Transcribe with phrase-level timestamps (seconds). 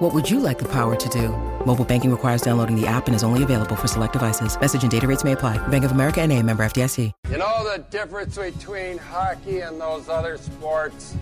[0.00, 1.28] What would you like the power to do?
[1.66, 4.58] Mobile banking requires downloading the app and is only available for select devices.
[4.58, 5.58] Message and data rates may apply.
[5.68, 7.12] Bank of America and a member FDIC.
[7.28, 11.16] You know the difference between hockey and those other sports?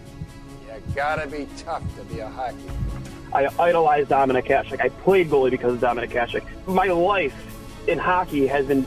[0.65, 2.71] You gotta be tough to be a hockey.
[3.33, 4.81] I idolize Dominik Hasek.
[4.81, 6.45] I played goalie because of Dominik Hasek.
[6.69, 7.35] My life
[7.89, 8.87] in hockey has been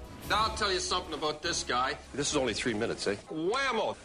[0.31, 1.97] Now I'll tell you something about this guy.
[2.13, 3.17] This is only three minutes, eh?
[3.29, 3.97] Whammo!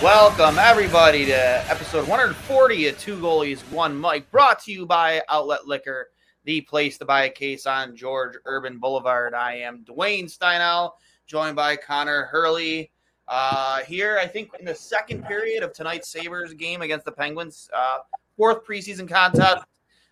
[0.00, 5.66] Welcome, everybody, to episode 140 of Two Goalies, One Mic, brought to you by Outlet
[5.66, 6.10] Liquor,
[6.44, 9.34] the place to buy a case on George Urban Boulevard.
[9.34, 10.92] I am Duane Steinel,
[11.26, 12.92] joined by Connor Hurley.
[13.30, 17.70] Uh, here, I think, in the second period of tonight's Sabres game against the Penguins,
[17.72, 17.98] uh,
[18.36, 19.64] fourth preseason contest.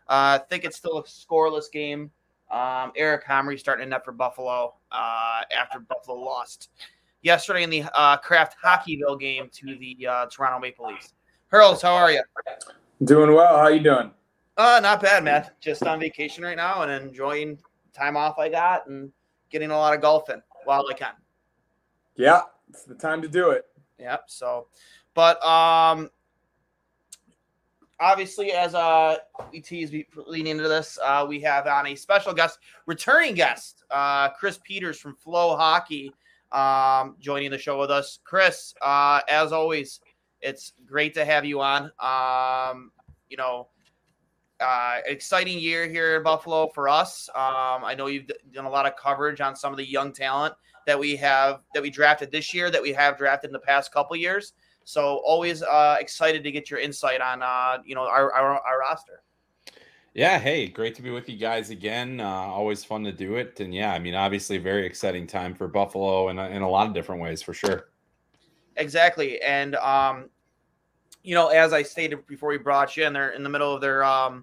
[0.08, 2.12] Uh, I think it's still a scoreless game.
[2.48, 6.70] Um, Eric Comrie starting a net for Buffalo uh, after Buffalo lost
[7.22, 11.12] yesterday in the uh, Kraft Hockeyville game to the uh, Toronto Maple Leafs.
[11.48, 12.22] Hurls, how are you?
[13.04, 13.58] Doing well.
[13.58, 14.12] How you doing?
[14.56, 15.50] Uh, not bad, man.
[15.60, 17.58] Just on vacation right now and enjoying
[17.92, 19.10] time off I got and
[19.50, 21.12] getting a lot of golfing while I can.
[22.16, 23.64] Yeah, it's the time to do it.
[23.98, 24.24] Yep.
[24.28, 24.68] So,
[25.14, 26.10] but um,
[28.00, 29.16] obviously, as uh
[29.52, 29.92] we tease
[30.26, 34.98] leading into this, uh, we have on a special guest, returning guest, uh, Chris Peters
[34.98, 36.10] from FloHockey
[36.52, 38.20] um, joining the show with us.
[38.24, 40.00] Chris, uh, as always,
[40.40, 41.90] it's great to have you on.
[42.00, 42.92] Um,
[43.28, 43.68] you know,
[44.60, 47.28] uh, exciting year here in Buffalo for us.
[47.34, 50.54] Um, I know you've done a lot of coverage on some of the young talent
[50.88, 53.92] that we have that we drafted this year, that we have drafted in the past
[53.92, 54.54] couple years.
[54.84, 58.80] So always uh, excited to get your insight on uh, you know our, our, our
[58.80, 59.22] roster.
[60.14, 62.20] Yeah, hey, great to be with you guys again.
[62.20, 65.68] Uh, always fun to do it, and yeah, I mean, obviously, very exciting time for
[65.68, 67.90] Buffalo in a, in a lot of different ways, for sure.
[68.76, 70.30] Exactly, and um,
[71.22, 73.82] you know, as I stated before we brought you in, they're in the middle of
[73.82, 74.42] their um,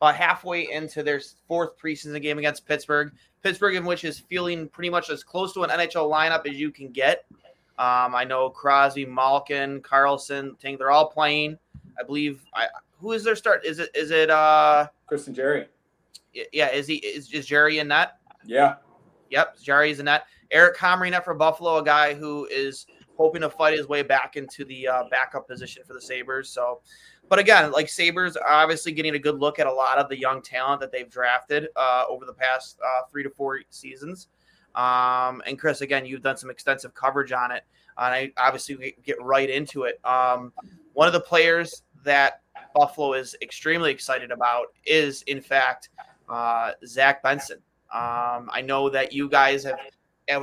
[0.00, 3.12] about halfway into their fourth preseason game against Pittsburgh.
[3.42, 6.70] Pittsburgh, in which is feeling pretty much as close to an NHL lineup as you
[6.70, 7.24] can get.
[7.78, 11.58] Um, I know Crosby, Malkin, Karlsson, Ting, they're all playing.
[11.98, 12.68] I believe I
[13.00, 13.64] who is their start?
[13.64, 15.66] Is it is it uh Tristan Jarry?
[16.52, 18.18] Yeah, is he is, is Jarry in that?
[18.44, 18.76] Yeah.
[19.30, 20.26] Yep, Jarry's in that.
[20.50, 22.86] Eric Comrie net for Buffalo, a guy who is
[23.16, 26.48] hoping to fight his way back into the uh, backup position for the Sabres.
[26.48, 26.80] So,
[27.28, 30.18] but again, like Sabres are obviously getting a good look at a lot of the
[30.18, 34.28] young talent that they've drafted uh, over the past uh, three to four seasons.
[34.74, 37.64] Um, and Chris, again, you've done some extensive coverage on it,
[37.98, 40.00] and I obviously get right into it.
[40.04, 40.52] Um,
[40.94, 42.40] one of the players that
[42.74, 45.90] Buffalo is extremely excited about is, in fact,
[46.28, 47.58] uh, Zach Benson.
[47.92, 49.78] Um, I know that you guys have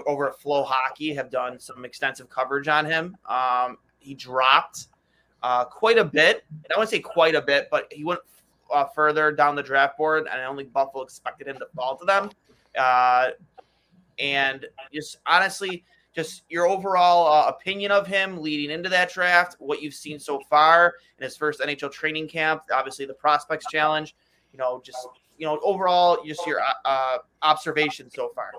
[0.05, 3.17] over at FloHockey have done some extensive coverage on him.
[3.27, 4.87] Um, he dropped
[5.43, 6.43] uh, quite a bit.
[6.69, 8.19] I wouldn't say quite a bit, but he went
[8.73, 11.97] uh, further down the draft board, and I don't think Buffalo expected him to fall
[11.97, 12.29] to them.
[12.77, 13.29] Uh,
[14.19, 15.83] and just honestly,
[16.13, 20.41] just your overall uh, opinion of him leading into that draft, what you've seen so
[20.49, 24.15] far in his first NHL training camp, obviously the prospects challenge,
[24.51, 28.51] you know, just you know, overall, just your uh, observation so far.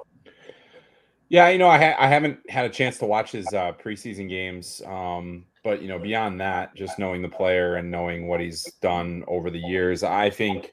[1.30, 4.28] Yeah, you know, I, ha- I haven't had a chance to watch his uh, preseason
[4.28, 8.64] games, um, but you know, beyond that, just knowing the player and knowing what he's
[8.82, 10.72] done over the years, I think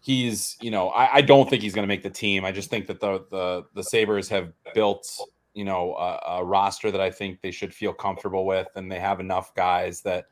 [0.00, 2.44] he's, you know, I, I don't think he's going to make the team.
[2.44, 5.06] I just think that the the the Sabres have built
[5.54, 9.00] you know a, a, roster that I think they should feel comfortable with, and they
[9.00, 10.26] have enough guys that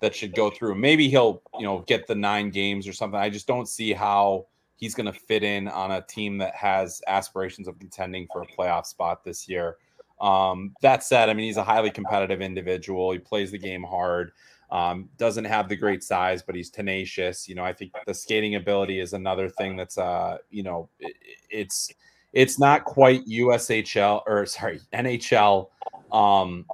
[0.00, 0.74] that should go through.
[0.74, 3.20] Maybe he'll you know get the nine games or something.
[3.20, 4.46] I just don't see how
[4.76, 8.46] he's going to fit in on a team that has aspirations of contending for a
[8.46, 9.76] playoff spot this year.
[10.20, 13.12] Um, that said, I mean he's a highly competitive individual.
[13.12, 14.32] He plays the game hard.
[14.70, 17.48] Um, doesn't have the great size, but he's tenacious.
[17.48, 21.14] You know, I think the skating ability is another thing that's uh, you know, it,
[21.50, 21.92] it's
[22.32, 25.68] it's not quite USHL or sorry, NHL
[26.10, 26.64] um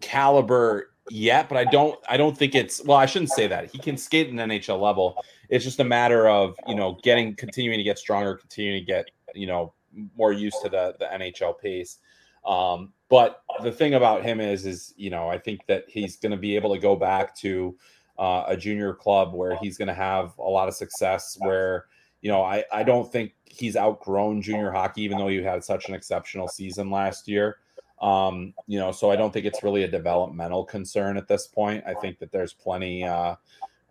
[0.00, 3.70] caliber yet, but I don't I don't think it's well, I shouldn't say that.
[3.70, 5.22] He can skate an NHL level.
[5.48, 9.10] It's just a matter of, you know, getting continuing to get stronger, continuing to get,
[9.34, 9.74] you know,
[10.16, 11.98] more used to the the NHL pace.
[12.44, 16.32] Um, but the thing about him is, is you know, I think that he's going
[16.32, 17.76] to be able to go back to
[18.18, 21.36] uh, a junior club where he's going to have a lot of success.
[21.40, 21.86] Where
[22.20, 25.88] you know, I I don't think he's outgrown junior hockey, even though he had such
[25.88, 27.58] an exceptional season last year.
[28.02, 31.84] Um, you know, so I don't think it's really a developmental concern at this point.
[31.86, 33.36] I think that there's plenty, uh,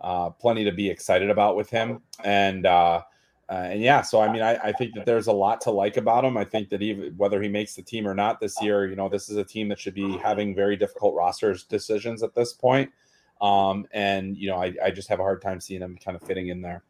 [0.01, 3.01] uh, plenty to be excited about with him, and uh,
[3.51, 5.97] uh, and yeah, so I mean, I, I think that there's a lot to like
[5.97, 6.37] about him.
[6.37, 9.09] I think that even whether he makes the team or not this year, you know,
[9.09, 12.89] this is a team that should be having very difficult rosters decisions at this point.
[13.41, 16.23] Um, and you know, I, I just have a hard time seeing him kind of
[16.23, 16.83] fitting in there.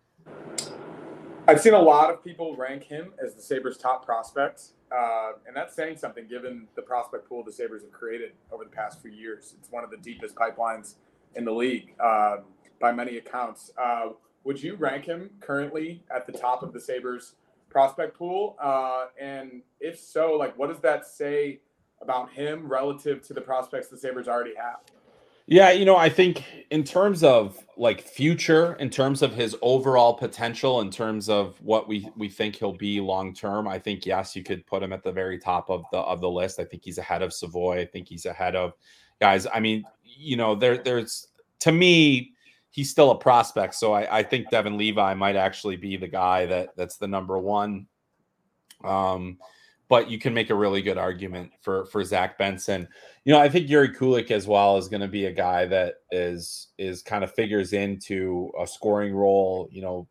[1.52, 5.54] I've seen a lot of people rank him as the Sabres' top prospect, uh, and
[5.54, 9.12] that's saying something given the prospect pool the Sabres have created over the past few
[9.12, 9.54] years.
[9.60, 10.96] It's one of the deepest pipelines
[11.36, 12.38] in the league uh,
[12.80, 13.70] by many accounts.
[13.78, 14.12] Uh,
[14.46, 17.36] would you rank him currently at the top of the Sabres
[17.68, 18.56] prospect pool?
[18.58, 21.60] Uh, and if so, like, what does that say
[22.02, 24.80] about him relative to the prospects the Sabres already have?
[25.52, 30.14] Yeah, you know, I think in terms of like future, in terms of his overall
[30.14, 34.34] potential, in terms of what we we think he'll be long term, I think yes,
[34.34, 36.58] you could put him at the very top of the of the list.
[36.58, 37.82] I think he's ahead of Savoie.
[37.82, 38.72] I think he's ahead of
[39.20, 39.46] guys.
[39.54, 41.28] I mean, you know, there there's
[41.60, 42.32] to me,
[42.70, 43.76] he's still a prospect.
[43.76, 47.38] So I, I think Devon Levi might actually be the guy that that's the number
[47.38, 47.88] one.
[48.86, 49.38] Um,
[49.92, 52.88] but you can make a really good argument for for Zach Benson.
[53.26, 55.96] You know, I think Jiri Kulich as well is going to be a guy that
[56.12, 59.68] is is kind of figures into a scoring role.
[59.70, 60.08] You know,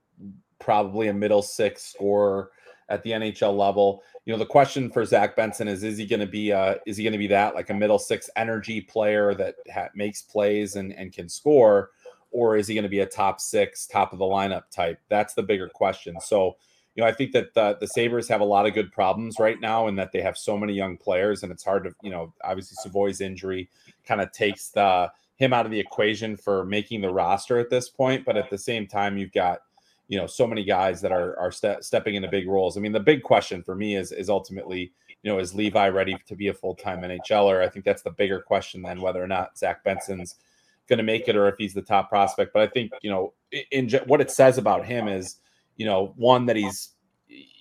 [0.59, 2.51] probably a middle six scorer
[2.91, 4.03] at the NHL level.
[4.27, 6.99] You know, the question for Zach Benson is: Is he going to be uh is
[6.99, 10.77] he going to be that like a middle six energy player that ha- makes plays
[10.77, 11.89] and and can score?
[12.33, 15.01] or is he going to be a top six, top of the lineup type?
[15.09, 16.21] That's the bigger question.
[16.21, 16.57] So,
[16.95, 19.61] you know, I think that the, the Sabres have a lot of good problems right
[19.61, 22.33] now and that they have so many young players and it's hard to, you know,
[22.43, 23.69] obviously Savoie's injury
[24.05, 25.11] kind of takes the
[25.41, 28.25] him out of the equation for making the roster at this point.
[28.27, 29.61] But at the same time, you've got,
[30.07, 32.77] you know, so many guys that are are ste- stepping into big roles.
[32.77, 34.93] I mean, the big question for me is is ultimately,
[35.23, 37.65] you know, is Levi ready to be a full time NHLer?
[37.65, 40.37] I think that's the bigger question than whether or not Zach Benson's
[40.89, 42.53] going to make it or if he's the top prospect.
[42.53, 45.37] But I think you know, in, in what it says about him is,
[45.81, 46.91] you know, one that he's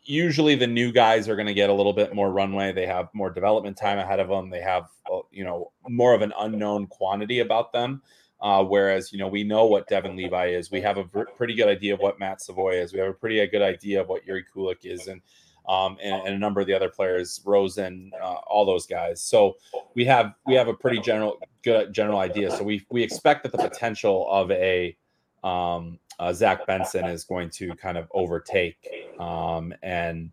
[0.03, 2.73] usually the new guys are going to get a little bit more runway.
[2.73, 4.49] They have more development time ahead of them.
[4.49, 8.01] They have uh, you know more of an unknown quantity about them.
[8.41, 10.69] Uh, whereas you know we know what Devon Levi is.
[10.69, 12.91] We have a pretty good idea of what Matt Savoie is.
[12.91, 15.21] We have a pretty good idea of what Jiri Kulich is, and
[15.69, 19.21] um, and, and, a number of the other players, Rosen, uh, all those guys.
[19.21, 19.55] So
[19.95, 22.51] we have we have a pretty general good general idea.
[22.51, 24.97] So we we expect that the potential of a
[25.41, 28.87] um, uh, Zach Benson is going to kind of overtake
[29.19, 30.31] um, and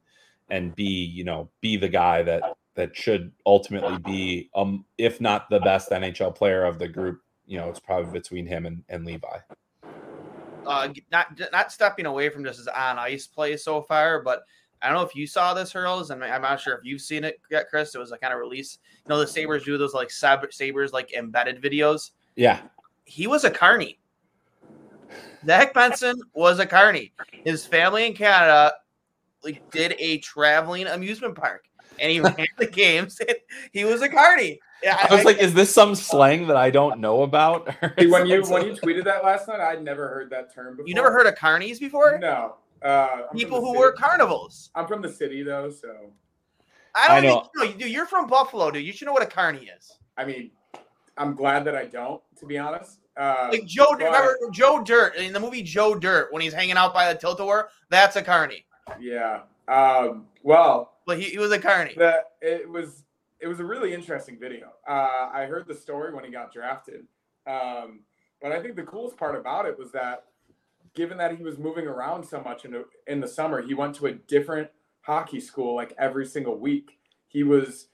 [0.50, 2.43] and be you know be the guy that
[2.75, 7.21] that should ultimately be um if not the best NHL player of the group.
[7.47, 9.38] You know, it's probably between him and, and Levi.
[10.67, 14.43] Uh, not not stepping away from just his on ice play so far, but
[14.82, 17.25] I don't know if you saw this, Hurls, and I'm not sure if you've seen
[17.25, 17.94] it yet, Chris.
[17.94, 18.79] It was a kind of release.
[19.05, 22.10] You know, the Sabres do those like sab- Sabres like embedded videos.
[22.34, 22.60] Yeah.
[23.05, 23.99] He was a carny.
[25.44, 27.13] Zach Benson was a carny.
[27.44, 28.75] His family in Canada
[29.44, 31.67] like did a traveling amusement park
[31.98, 33.20] and he ran the games.
[33.72, 34.60] he was a carny.
[34.82, 37.67] Yeah, I, I was like, is this some slang that I don't know about?
[37.96, 40.89] when you when you tweeted that last night, I'd never heard that term before.
[40.89, 42.19] You never heard of carnies before?
[42.19, 42.56] No.
[42.82, 44.70] Uh, People who work carnivals.
[44.75, 46.13] I'm from the city though, so
[46.94, 47.48] I don't I know.
[47.58, 47.93] Think, you dude.
[47.93, 48.84] You're from Buffalo, dude.
[48.84, 49.93] You should know what a carny is.
[50.19, 50.51] I mean,
[51.17, 53.01] I'm glad that I don't, to be honest.
[53.17, 56.77] Uh, like Joe, but, remember Joe Dirt in the movie Joe Dirt when he's hanging
[56.77, 57.69] out by the tilt-a-whirl?
[57.89, 58.67] That's a carny.
[59.01, 59.43] Yeah.
[59.69, 61.94] Um, well, but he, he was a carny.
[61.96, 63.05] That it was
[63.41, 64.73] it was a really interesting video.
[64.89, 67.06] Uh, I heard the story when he got drafted,
[67.46, 68.01] um,
[68.41, 70.25] but I think the coolest part about it was that
[70.94, 73.94] given that he was moving around so much in the, in the summer, he went
[73.96, 74.69] to a different
[75.03, 76.99] hockey school like every single week.
[77.29, 77.89] He was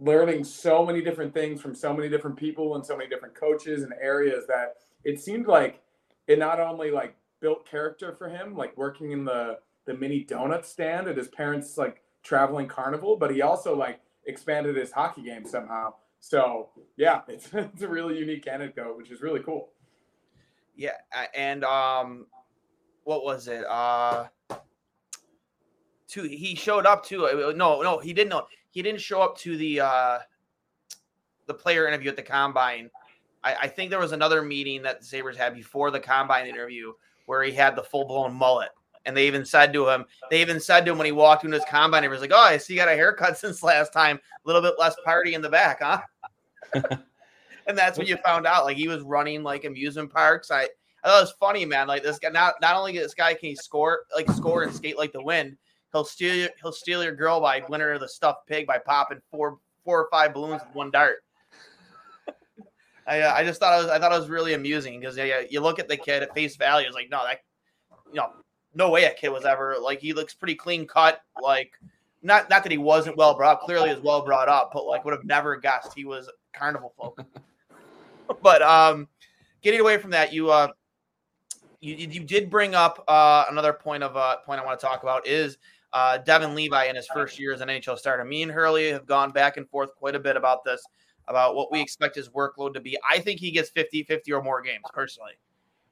[0.00, 3.82] learning so many different things from so many different people and so many different coaches
[3.82, 4.74] and areas that
[5.04, 5.82] it seemed like
[6.26, 10.64] it not only like built character for him, like working in the the mini donut
[10.64, 15.46] stand at his parents' like traveling carnival, but he also like expanded his hockey game
[15.46, 15.94] somehow.
[16.20, 19.70] So yeah, it's, it's a really unique anecdote, which is really cool.
[20.74, 20.90] Yeah,
[21.34, 22.26] and um,
[23.04, 23.64] what was it?
[23.66, 24.26] Uh,
[26.08, 29.38] to he showed up to uh, no no he didn't know he didn't show up
[29.38, 30.18] to the uh
[31.46, 32.90] the player interview at the combine.
[33.42, 36.92] I, I think there was another meeting that the Sabres had before the combine interview
[37.24, 38.68] where he had the full blown mullet.
[39.06, 41.56] And they even said to him, they even said to him when he walked into
[41.56, 44.16] his combine, he was like, Oh, I see you got a haircut since last time.
[44.16, 46.02] A little bit less party in the back, huh?
[47.66, 48.66] and that's when you found out.
[48.66, 50.50] Like he was running like amusement parks.
[50.50, 51.86] I, I thought it was funny, man.
[51.86, 54.98] Like this guy, not not only this guy can he score, like score and skate
[54.98, 55.56] like the wind,
[55.96, 59.58] he'll steal he'll steal your girl by winning her the stuffed pig by popping four
[59.84, 61.16] four or five balloons with one dart.
[63.06, 65.42] I, uh, I just thought it was I thought it was really amusing because yeah,
[65.48, 67.40] you look at the kid at face value, it's like no that
[68.08, 68.30] you know
[68.74, 71.72] no way a kid was ever like he looks pretty clean cut like
[72.22, 75.04] not not that he wasn't well brought up clearly is well brought up but like
[75.04, 77.24] would have never guessed he was carnival folk
[78.42, 79.08] but um
[79.62, 80.68] getting away from that you uh
[81.80, 85.02] you, you did bring up uh another point of uh point I want to talk
[85.02, 85.56] about is
[85.96, 89.06] uh Devon Levi in his first year as an NHL starter me and Hurley have
[89.06, 90.82] gone back and forth quite a bit about this
[91.28, 94.42] about what we expect his workload to be I think he gets 50 50 or
[94.42, 95.32] more games personally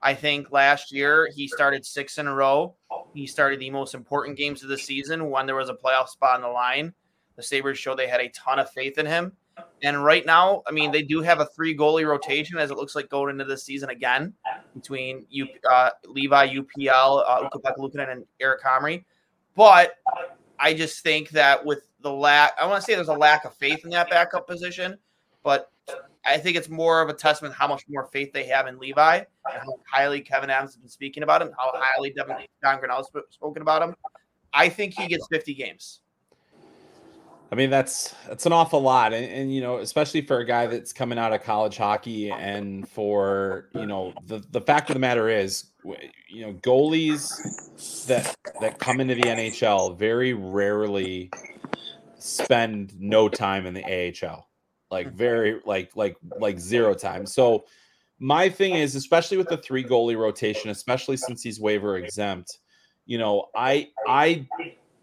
[0.05, 2.75] I think last year he started six in a row.
[3.15, 6.37] He started the most important games of the season when there was a playoff spot
[6.37, 6.93] on the line.
[7.37, 9.33] The Sabres showed they had a ton of faith in him.
[9.83, 12.95] And right now, I mean, they do have a three goalie rotation as it looks
[12.95, 14.35] like going into this season again
[14.75, 19.05] between U, uh, Levi, UPL, uh, Ukko-Pekka Luukkonen, and Eric Comrie.
[19.55, 19.93] But
[20.59, 23.55] I just think that with the lack, I want to say there's a lack of
[23.55, 24.99] faith in that backup position,
[25.43, 25.71] but
[26.27, 29.17] I think it's more of a testament how much more faith they have in Levi
[29.17, 32.97] and how highly Kevyn Adams has been speaking about him, how highly Devin, John Grinnell
[32.97, 33.95] has spoken about him.
[34.53, 36.01] I think he gets 50 games.
[37.55, 40.67] I mean, that's that's an awful lot, and, and, you know, especially for a guy
[40.67, 44.99] that's coming out of college hockey, and for you know, the the fact of the
[44.99, 45.67] matter is,
[46.29, 47.31] you know, goalies
[48.07, 51.31] that that come into the NHL very rarely
[52.19, 54.49] spend no time in the AHL
[54.91, 55.17] like mm-hmm.
[55.17, 57.25] very like like like zero time.
[57.25, 57.67] So
[58.19, 62.59] my thing is, especially with the three goalie rotation, especially since he's waiver exempt,
[63.07, 64.49] you know, I I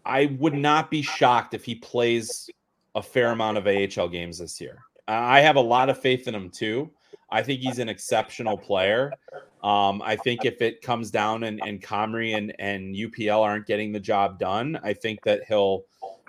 [0.04, 2.50] I would not be shocked if he plays
[2.94, 4.78] a fair amount of AHL games this year.
[5.08, 6.90] I have a lot of faith in him too.
[7.30, 9.12] I think he's an exceptional player.
[9.64, 13.92] Um, I think if it comes down and, and Comrie and, and UPL aren't getting
[13.92, 15.84] the job done, I think that he'll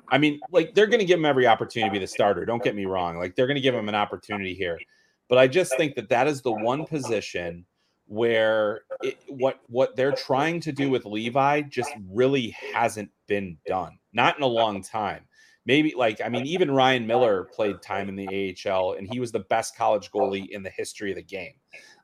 [0.10, 2.46] I mean, like they're going to give him every opportunity to be the starter.
[2.46, 3.18] Don't get me wrong.
[3.18, 4.80] Like they're going to give him an opportunity here.
[5.28, 7.66] But I just think that that is the one position
[8.14, 13.98] where it, what what they're trying to do with Levi just really hasn't been done.
[14.14, 15.26] Not in a long time.
[15.66, 19.32] Maybe like I mean even Ryan Miller played time in the AHL and he was
[19.32, 21.54] the best college goalie in the history of the game.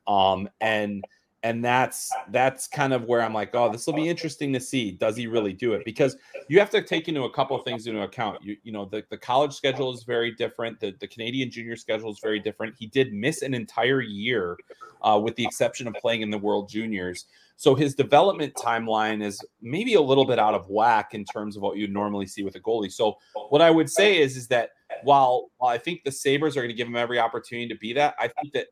[0.08, 1.04] Um and
[1.44, 4.92] and that's that's kind of where I'm like, oh, this will be interesting to see.
[4.92, 5.86] Does he really do it?
[5.86, 6.18] Because
[6.50, 8.44] you have to take into a couple of things into account.
[8.44, 10.80] You you know the, the college schedule is very different.
[10.80, 12.76] The the Canadian junior schedule is very different.
[12.78, 14.58] He did miss an entire year,
[15.02, 17.26] uh, with the exception of playing in the World Juniors.
[17.56, 21.62] So his development timeline is maybe a little bit out of whack in terms of
[21.62, 22.92] what you'd normally see with a goalie.
[22.92, 23.18] So
[23.50, 24.70] what I would say is is that
[25.04, 27.94] while while I think the Sabres are going to give him every opportunity to be
[27.94, 28.68] that, I think that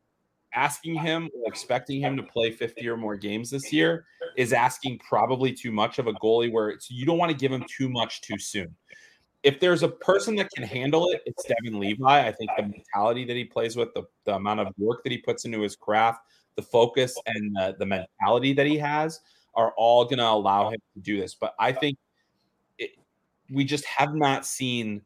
[0.54, 4.98] asking him or expecting him to play 50 or more games this year is asking
[4.98, 7.88] probably too much of a goalie where it's you don't want to give him too
[7.88, 8.74] much too soon.
[9.42, 12.26] If there's a person that can handle it, it's Devon Levi.
[12.26, 15.18] I think the mentality that he plays with, the, the amount of work that he
[15.18, 16.20] puts into his craft,
[16.56, 19.20] the focus and the, the mentality that he has
[19.54, 21.34] are all going to allow him to do this.
[21.34, 21.98] But I think
[22.78, 22.90] it,
[23.48, 25.02] we just have not seen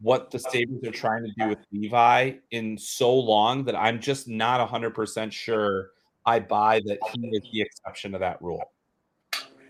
[0.00, 4.28] what the Sabres are trying to do with Levi in so long that I'm just
[4.28, 5.90] not 100% sure
[6.24, 8.72] I buy that he is the exception to that rule.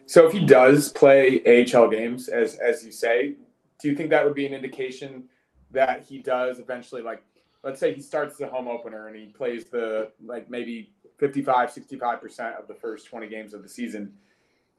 [0.07, 3.35] So if he does play AHL games, as as you say,
[3.81, 5.25] do you think that would be an indication
[5.71, 7.23] that he does eventually, like,
[7.63, 12.59] let's say he starts the home opener and he plays the, like, maybe 55, 65%
[12.59, 14.13] of the first 20 games of the season.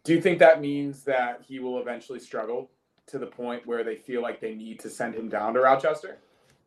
[0.04, 2.72] Do you think that means that he will eventually struggle
[3.10, 6.18] to the point where they feel like they need to send him down to Rochester?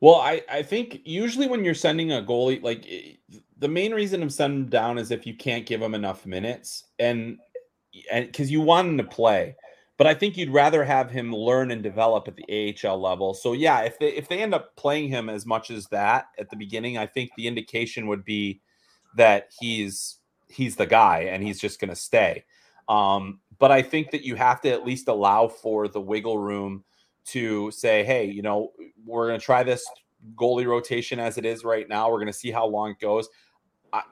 [0.00, 2.87] Well, I, I think usually when you're sending a goalie, like
[3.58, 7.38] the main reason sending him down is if you can't give him enough minutes and
[8.11, 9.54] and because you want him to play.
[9.99, 13.34] But I think you'd rather have him learn and develop at the AHL level.
[13.34, 16.50] So yeah, if they if they end up playing him as much as that at
[16.50, 18.61] the beginning, I think the indication would be
[19.16, 20.18] that he's
[20.49, 22.44] he's the guy and he's just going to stay.
[22.88, 26.83] Um, but I think that you have to at least allow for the wiggle room
[27.26, 28.73] to say, hey, you know,
[29.07, 29.88] we're going to try this
[30.35, 32.11] goalie rotation as it is right now.
[32.11, 33.28] We're going to see how long it goes.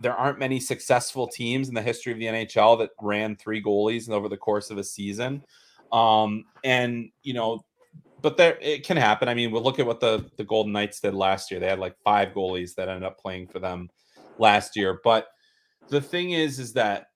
[0.01, 4.09] there aren't many successful teams in the history of the NHL that ran three goalies
[4.09, 5.43] over the course of a season.
[5.91, 7.65] Um, and you know,
[8.23, 9.29] but there it can happen.
[9.29, 11.59] I mean, we'll look at what the the Golden Knights did last year.
[11.59, 13.91] They had like five goalies that ended up playing for them
[14.39, 15.01] last year.
[15.03, 15.27] But
[15.89, 17.07] the thing is, is that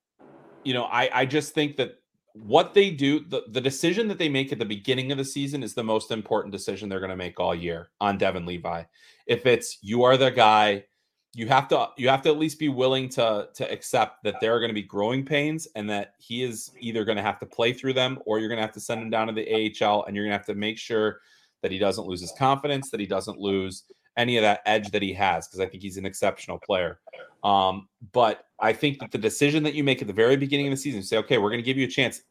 [0.64, 1.98] you know, I I just think that
[2.34, 5.62] what they do, the, the decision that they make at the beginning of the season
[5.62, 8.82] is the most important decision they're going to make all year on Devon Levi.
[9.26, 10.84] If it's you are the guy,
[11.32, 14.54] you have to you have to at least be willing to to accept that there
[14.54, 17.46] are going to be growing pains and that he is either going to have to
[17.46, 20.04] play through them or you're going to have to send him down to the AHL
[20.04, 21.20] and you're going to have to make sure
[21.62, 23.84] that he doesn't lose his confidence, that he doesn't lose
[24.16, 27.00] any of that edge that he has because I think he's an exceptional player.
[27.42, 30.72] Um, but I think that the decision that you make at the very beginning of
[30.72, 32.22] the season, say, okay, we're going to give you a chance.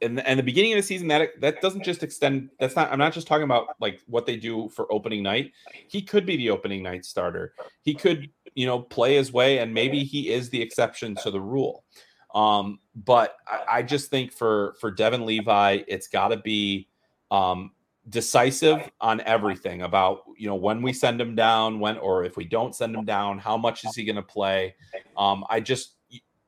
[0.00, 2.50] And, and the beginning of the season, that that doesn't just extend.
[2.58, 2.90] That's not.
[2.90, 5.52] I'm not just talking about like what they do for opening night.
[5.86, 7.54] He could be the opening night starter.
[7.82, 11.40] He could, you know, play his way, and maybe he is the exception to the
[11.40, 11.84] rule.
[12.34, 16.88] Um, but I, I just think for for devon Levi, it's got to be
[17.30, 17.70] um,
[18.08, 22.44] decisive on everything about you know when we send him down when or if we
[22.44, 24.74] don't send him down how much is he going to play
[25.16, 25.94] um i just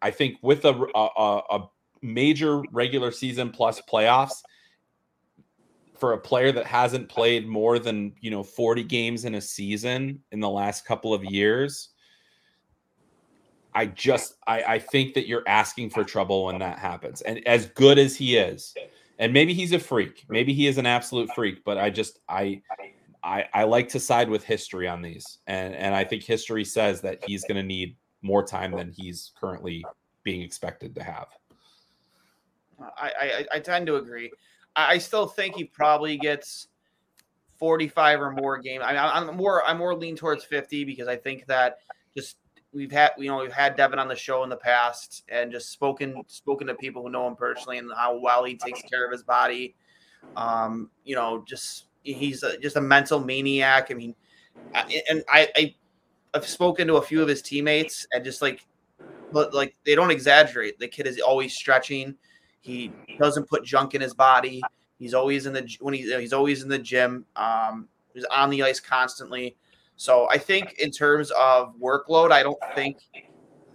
[0.02, 1.68] i think with a, a, a
[2.02, 4.42] major regular season plus playoffs
[5.96, 10.20] for a player that hasn't played more than you know 40 games in a season
[10.32, 11.90] in the last couple of years
[13.74, 17.20] i just i i think that you're asking for trouble when that happens.
[17.22, 18.74] And as good as he is
[19.18, 20.24] and maybe he's a freak.
[20.28, 22.62] Maybe he is an absolute freak, but I just I
[23.22, 25.38] I, I like to side with history on these.
[25.46, 29.32] And and I think history says that he's going to need more time than he's
[29.38, 29.84] currently
[30.22, 31.26] being expected to have.
[32.80, 34.30] I, I, I tend to agree.
[34.74, 36.68] I, I still think he probably gets
[37.58, 38.82] 45 or more games.
[38.84, 41.78] I mean, I'm more I'm more lean towards 50 because I think that
[42.16, 42.36] just
[42.74, 45.70] we've had you know we've had Devon on the show in the past and just
[45.70, 49.12] spoken spoken to people who know him personally and how well he takes care of
[49.12, 49.74] his body.
[50.36, 53.90] Um, you know, just he's a, just a mental maniac.
[53.90, 54.14] I mean,
[54.74, 55.74] and I, I
[56.34, 58.66] I've spoken to a few of his teammates and just like,
[59.32, 60.78] but like they don't exaggerate.
[60.78, 62.16] The kid is always stretching.
[62.60, 64.62] He doesn't put junk in his body.
[64.98, 67.26] He's always in the when he, he's always in the gym.
[67.36, 69.56] Um, he's on the ice constantly.
[69.96, 72.98] So I think in terms of workload, I don't think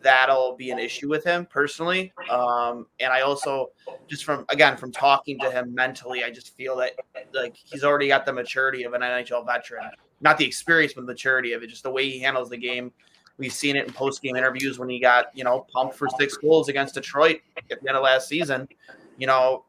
[0.01, 2.13] that'll be an issue with him personally.
[2.29, 3.69] Um, and I also
[4.08, 6.93] just from again from talking to him mentally, I just feel that
[7.34, 9.89] like he's already got the maturity of an NHL veteran,
[10.21, 11.67] not the experience, but the maturity of it.
[11.67, 12.91] Just the way he handles the game.
[13.38, 16.36] We've seen it in post game interviews when he got you know pumped for six
[16.38, 17.39] goals against Detroit
[17.71, 18.67] at the end of last season.
[19.17, 19.65] You know,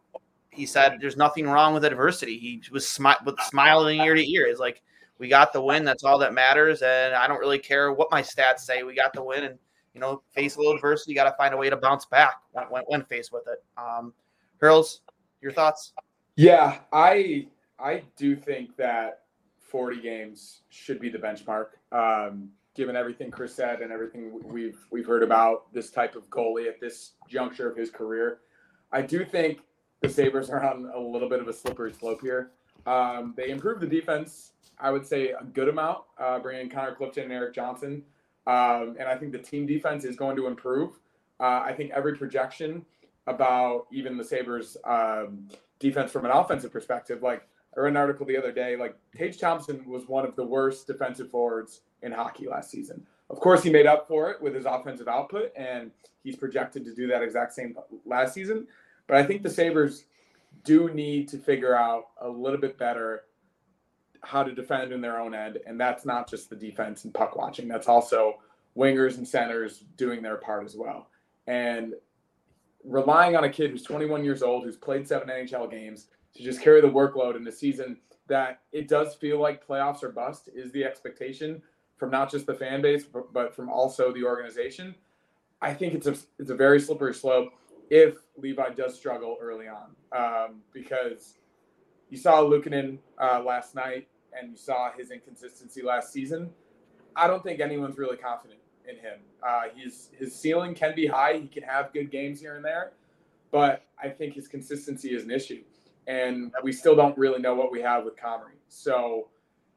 [0.51, 2.39] he said there's nothing wrong with adversity.
[2.39, 4.47] He was smi- with smiling ear to ear.
[4.47, 4.83] Is like
[5.21, 5.85] we got the win.
[5.85, 6.83] That's all that matters.
[6.83, 8.83] And I don't really care what my stats say.
[8.83, 9.59] We got the win, and
[9.95, 11.13] you know, face a little adversity.
[11.13, 13.63] You got to find a way to bounce back when, when, when faced with it.
[13.77, 14.15] Um,
[14.61, 15.03] Hurls,
[15.43, 15.93] your thoughts?
[16.37, 17.47] Yeah, I
[17.79, 19.21] I do think that
[19.61, 21.67] 40 games should be the benchmark.
[21.93, 26.67] Um, given everything Chris said and everything we've we've heard about this type of goalie
[26.67, 28.39] at this juncture of his career,
[28.91, 29.61] I do think
[30.01, 32.53] the Sabres are on a little bit of a slippery slope here.
[32.87, 37.25] Um, they improved the defense I would say a good amount, uh, bringing Connor Clifton
[37.25, 38.03] and Erik Johnson.
[38.47, 40.99] Um, and I think the team defense is going to improve.
[41.39, 42.85] Uh, I think every projection
[43.27, 48.27] about even the Sabres um, defense from an offensive perspective, like I read an article
[48.27, 52.49] the other day, like Tage Thompson was one of the worst defensive forwards in hockey
[52.49, 53.07] last season.
[53.29, 55.93] Of course, he made up for it with his offensive output, and
[56.25, 58.67] he's projected to do that exact same last season.
[59.07, 60.05] But I think the Sabres
[60.65, 63.23] do need to figure out a little bit better
[64.23, 67.37] how to defend in their own end, and that's not just the defense and puck
[67.37, 67.69] watching.
[67.69, 68.39] That's also
[68.77, 71.09] wingers and centers doing their part as well.
[71.47, 71.95] And
[72.85, 76.61] relying on a kid who's 21 years old, who's played seven NHL games, to just
[76.61, 77.97] carry the workload in the season
[78.29, 81.61] that it does feel like playoffs are bust is the expectation
[81.97, 84.95] from not just the fan base, but from also the organization.
[85.61, 87.53] I think it's a it's a very slippery slope
[87.91, 91.35] if Levi does struggle early on, um, because
[92.11, 96.51] you saw Luukkonen uh, last night, and you saw his inconsistency last season.
[97.17, 99.21] I don't think anyone's really confident in him.
[99.43, 101.35] Uh, his his ceiling can be high.
[101.35, 102.93] He can have good games here and there,
[103.51, 105.63] but I think his consistency is an issue,
[106.07, 108.59] and we still don't really know what we have with Comrie.
[108.69, 109.29] So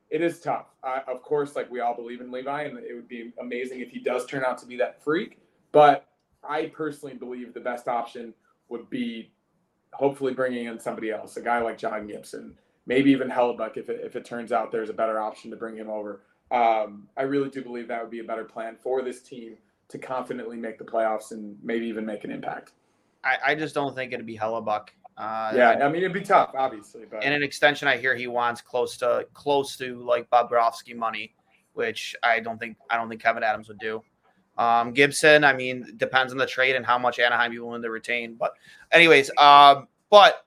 [0.10, 0.68] it is tough.
[0.84, 3.90] Uh, of course, like we all believe in Levi, and it would be amazing if
[3.90, 5.40] he does turn out to be that freak.
[5.72, 6.08] But
[6.48, 8.34] I personally believe the best option
[8.70, 9.32] would be
[9.94, 14.02] hopefully bringing in somebody else, a guy like John Gibson, maybe even Hellebuyck if it,
[14.04, 16.22] if it turns out there's a better option to bring him over.
[16.52, 19.58] Um, I really do believe that would be a better plan for this team
[19.90, 22.72] to confidently make the playoffs and maybe even make an impact.
[23.24, 24.90] I, I just don't think it'd be Hellebuyck.
[25.16, 28.26] Uh, yeah, I mean it'd be tough, obviously, but in an extension, I hear he
[28.26, 31.36] wants close to close to like Bobrovsky money,
[31.74, 34.02] which I don't think I don't think Kevyn Adams would do.
[34.58, 37.90] Um, Gibson, I mean, depends on the trade and how much Anaheim be willing to
[37.90, 38.36] retain.
[38.36, 38.54] But,
[38.92, 40.46] anyways, um, but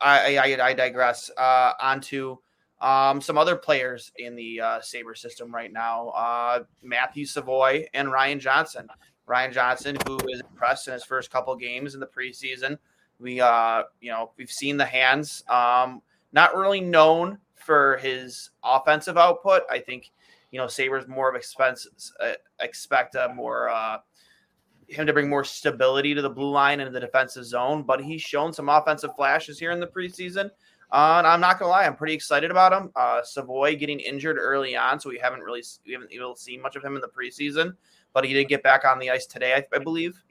[0.00, 1.30] I, I, I digress.
[1.36, 2.38] Uh, onto
[2.80, 8.12] um, some other players in the uh, Saber system right now uh, Matthew Savoie and
[8.12, 8.88] Ryan Johnson.
[9.26, 12.76] Ryan Johnson, who is impressed in his first couple games in the preseason.
[13.18, 15.44] We, uh, you know, we've seen the hands.
[15.48, 16.02] Um,
[16.32, 19.62] not really known for his offensive output.
[19.70, 20.10] I think,
[20.54, 23.98] you know, Sabres more of expenses, uh, expect a more, uh,
[24.86, 28.22] him to bring more stability to the blue line and the defensive zone, but he's
[28.22, 30.48] shown some offensive flashes here in the preseason.
[30.92, 32.92] Uh, and I'm not gonna lie, I'm pretty excited about him.
[32.94, 36.56] Uh, Savoie getting injured early on, so we haven't really we haven't able to see
[36.56, 37.74] much of him in the preseason.
[38.12, 40.22] But he did get back on the ice today, I, I believe.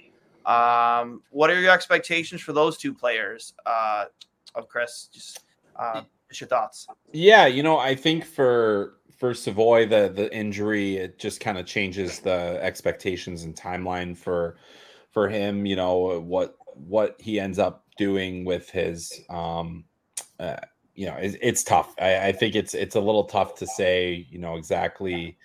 [0.46, 3.56] Um, what are your expectations for those two players?
[3.66, 4.06] Uh,
[4.56, 5.42] of Chris, just
[5.76, 6.88] uh, just your thoughts.
[7.12, 11.66] Yeah, you know, I think for for Savoie, the the injury it just kind of
[11.66, 14.58] changes the expectations and timeline for
[15.12, 15.66] for him.
[15.66, 19.86] You know what what he ends up doing with his um
[20.42, 20.58] uh,
[20.96, 21.96] you know, it's, it's tough.
[22.02, 25.38] I, I, think it's it's a little tough to say, you know, exactly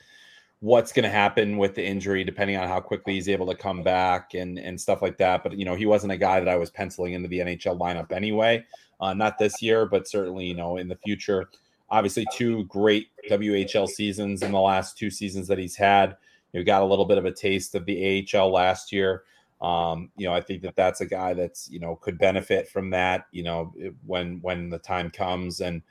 [0.58, 3.84] what's going to happen with the injury, depending on how quickly he's able to come
[3.84, 5.44] back and and stuff like that.
[5.44, 8.10] But you know, he wasn't a guy that I was penciling into the NHL lineup
[8.10, 8.66] anyway.
[9.00, 11.48] Uh, not this year, but certainly, you know, in the future.
[11.90, 16.16] Obviously, two great WHL seasons in the last two seasons that he's had.
[16.52, 19.24] You got a little bit of a taste of the AHL last year.
[19.60, 22.90] Um, you know, I think that that's a guy that's you know could benefit from
[22.90, 23.26] that.
[23.32, 23.74] You know,
[24.06, 25.82] when when the time comes, and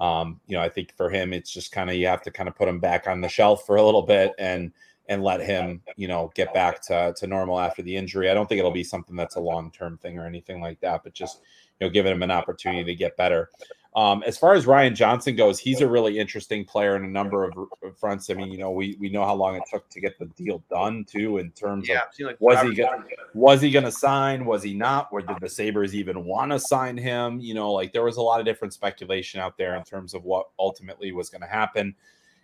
[0.00, 2.48] um, you know, I think for him, it's just kind of you have to kind
[2.48, 4.72] of put him back on the shelf for a little bit and
[5.08, 8.30] and let him you know get back to to normal after the injury.
[8.30, 11.02] I don't think it'll be something that's a long term thing or anything like that,
[11.02, 11.40] but just
[11.80, 13.50] you know, giving him an opportunity to get better.
[13.96, 17.44] Um, as far as Ryan Johnson goes, he's a really interesting player in a number
[17.44, 17.54] of
[17.96, 18.28] fronts.
[18.28, 20.64] I mean, you know, we we know how long it took to get the deal
[20.68, 23.04] done too, in terms yeah, of like was he gonna,
[23.34, 24.46] was he going to sign?
[24.46, 25.10] Was he not?
[25.12, 27.38] Or did the Sabres even want to sign him?
[27.38, 30.24] You know, like there was a lot of different speculation out there in terms of
[30.24, 31.94] what ultimately was going to happen.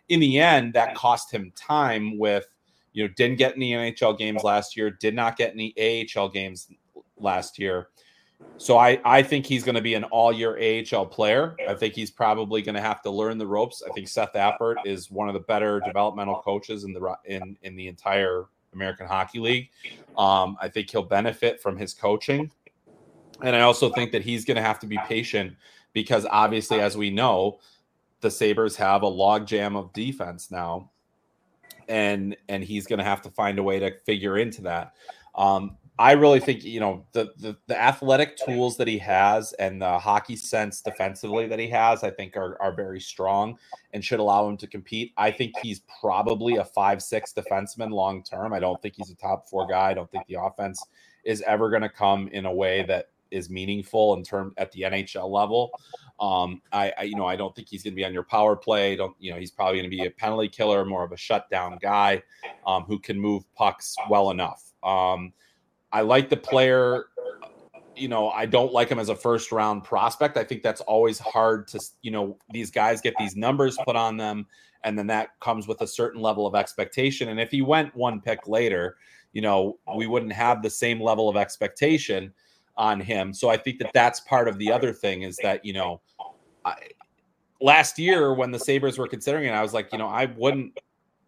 [0.08, 2.16] In the end, that cost him time.
[2.16, 2.46] With
[2.92, 5.74] you know, didn't get any NHL games last year, did not get any
[6.16, 6.68] AHL games
[7.18, 7.88] last year
[8.60, 11.56] so I, I think he's going to be an all-year AHL player.
[11.66, 13.82] I think he's probably going to have to learn the ropes.
[13.88, 17.74] I think Seth Appert is one of the better developmental coaches in the in in
[17.74, 19.70] the entire American Hockey League.
[20.18, 22.50] Um, I think he'll benefit from his coaching,
[23.42, 25.54] and I also think that he's going to have to be patient
[25.94, 27.60] because obviously, as we know,
[28.20, 30.90] the Sabres have a logjam of defense now,
[31.88, 34.92] and and he's going to have to find a way to figure into that.
[35.34, 39.82] Um, I really think you know the, the, the athletic tools that he has and
[39.82, 43.58] the hockey sense defensively that he has, I think are are very strong
[43.92, 45.12] and should allow him to compete.
[45.18, 48.54] I think he's probably a five six defenseman long term.
[48.54, 49.90] I don't think he's a top four guy.
[49.90, 50.82] I don't think the offense
[51.24, 54.80] is ever going to come in a way that is meaningful in term at the
[54.80, 55.70] NHL level.
[56.18, 58.56] Um, I, I, you know I don't think he's going to be on your power
[58.56, 58.96] play.
[58.96, 61.78] Don't you know he's probably going to be a penalty killer, more of a shutdown
[61.82, 62.22] guy
[62.66, 64.72] um, who can move pucks well enough.
[64.82, 65.34] Um,
[65.92, 67.06] I like the player.
[67.96, 70.36] You know, I don't like him as a first round prospect.
[70.36, 74.16] I think that's always hard to, you know, these guys get these numbers put on
[74.16, 74.46] them,
[74.84, 77.28] and then that comes with a certain level of expectation.
[77.28, 78.96] And if he went one pick later,
[79.32, 82.32] you know, we wouldn't have the same level of expectation
[82.76, 83.34] on him.
[83.34, 86.00] So I think that that's part of the other thing is that, you know,
[86.64, 86.74] I,
[87.60, 90.78] last year when the Sabres were considering it, I was like, you know, I wouldn't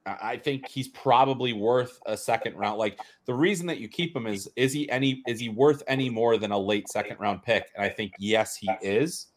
[0.05, 2.79] I think he's probably worth a second round.
[2.79, 6.11] Like the reason that you keep him is is he any is he worth any
[6.11, 7.71] more than a late second round pick?
[7.77, 9.29] And I think yes, he is.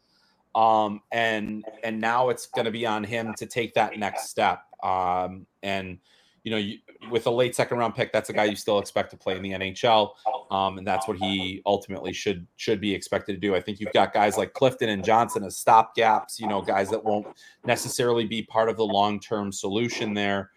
[0.55, 4.63] Um, and and now it's going to be on him to take that next step.
[4.83, 5.99] Um, and
[6.45, 6.77] you know, you,
[7.09, 9.41] with a late second round pick, that's a guy you still expect to play in
[9.41, 10.11] the NHL,
[10.51, 13.55] um, and that's what he ultimately should should be expected to do.
[13.55, 16.39] I think you've got guys like Clifton and Johnson as stopgaps.
[16.39, 17.27] You know, guys that won't
[17.65, 20.51] necessarily be part of the long term solution there.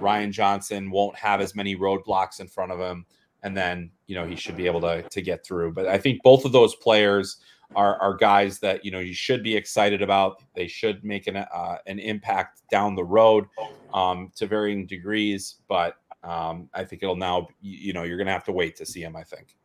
[0.00, 3.06] Ryan Johnson won't have as many roadblocks in front of him,
[3.42, 5.72] and then you know he should be able to to get through.
[5.72, 7.38] But I think both of those players
[7.76, 10.42] are are guys that you know you should be excited about.
[10.54, 13.46] They should make an uh, an impact down the road
[13.94, 18.32] um, to varying degrees, but um, I think it'll now you know you're going to
[18.32, 19.16] have to wait to see him.
[19.16, 19.56] I think.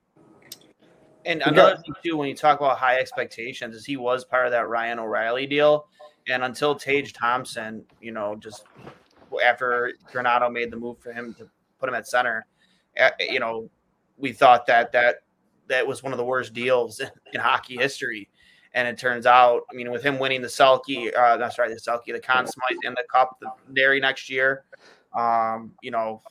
[1.25, 4.51] And another thing too, when you talk about high expectations, is he was part of
[4.51, 5.88] that Ryan O'Reilly deal,
[6.28, 8.65] and until Tage Thompson, you know, just
[9.43, 12.45] after Granato made the move for him to put him at center,
[12.99, 13.69] uh, you know,
[14.17, 15.17] we thought that that
[15.67, 16.99] that was one of the worst deals
[17.33, 18.29] in, hockey history.
[18.73, 21.75] And it turns out, I mean, with him winning the Selke, uh, that's right, the
[21.75, 24.65] Selke, the Conn Smythe, and the Cup the Dairy next year,
[25.17, 26.21] um, you know,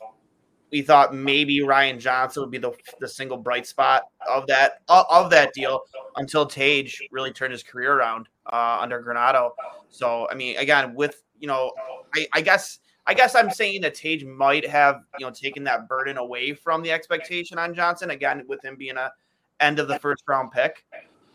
[0.70, 5.30] we thought maybe Ryan Johnson would be the, the single bright spot of that of
[5.30, 5.82] that deal
[6.16, 9.50] until Tage really turned his career around uh, under Granato.
[9.88, 11.70] So I mean, again, with you know,
[12.14, 15.88] I, I guess I guess I'm saying that Tage might have you know taken that
[15.88, 19.12] burden away from the expectation on Johnson again with him being a
[19.60, 20.84] end of the first round pick,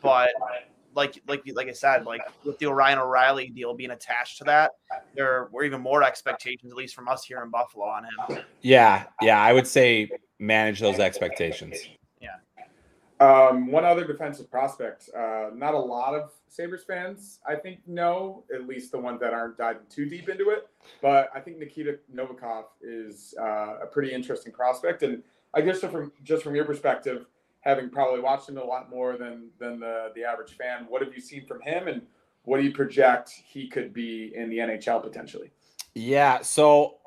[0.01, 0.29] but
[0.95, 4.71] like like like I said, like with the Ryan O'Reilly deal being attached to that,
[5.15, 8.43] there were even more expectations, at least from us here in Buffalo, on him.
[8.61, 11.77] Yeah, yeah, I would say manage those expectations.
[12.21, 12.35] Yeah.
[13.19, 15.09] Um, one other defensive prospect.
[15.15, 19.33] Uh, not a lot of Sabres fans, I think, know, at least the ones that
[19.33, 20.67] aren't diving too deep into it.
[21.01, 25.03] But I think Nikita Novikov is uh, a pretty interesting prospect.
[25.03, 27.25] And I guess from just from your perspective,
[27.61, 30.85] having probably watched him a lot more than than the the average fan.
[30.89, 32.01] What have you seen from him, and
[32.43, 35.51] what do you project he could be in the NHL potentially?
[35.95, 36.97] Yeah, so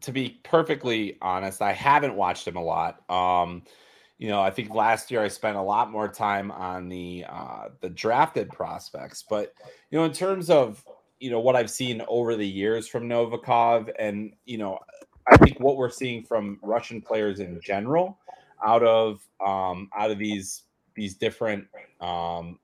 [0.00, 3.08] to be perfectly honest, I haven't watched him a lot.
[3.10, 3.62] Um,
[4.18, 7.68] you know, I think last year I spent a lot more time on the uh,
[7.80, 9.54] the drafted prospects, but
[9.90, 10.84] you know, in terms of
[11.20, 14.80] you know what I've seen over the years from Novikov, and you know,
[15.30, 18.18] I think what we're seeing from Russian players in general
[18.64, 20.62] out of um, out of these
[20.94, 21.66] these different
[22.00, 22.58] um,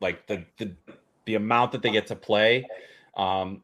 [0.00, 0.72] like the, the
[1.24, 2.66] the amount that they get to play.
[3.16, 3.62] Um,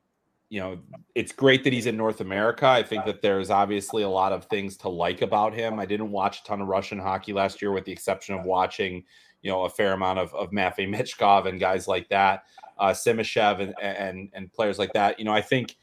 [0.51, 0.79] you know,
[1.15, 2.67] it's great that he's in North America.
[2.67, 5.79] I think that there's obviously a lot of things to like about him.
[5.79, 9.05] I didn't watch a ton of Russian hockey last year, with the exception of watching,
[9.43, 12.43] you know, a fair amount of, of Matvey Michkov and guys like that,
[12.79, 15.21] uh, Simashev and, and and players like that.
[15.21, 15.77] You know, I think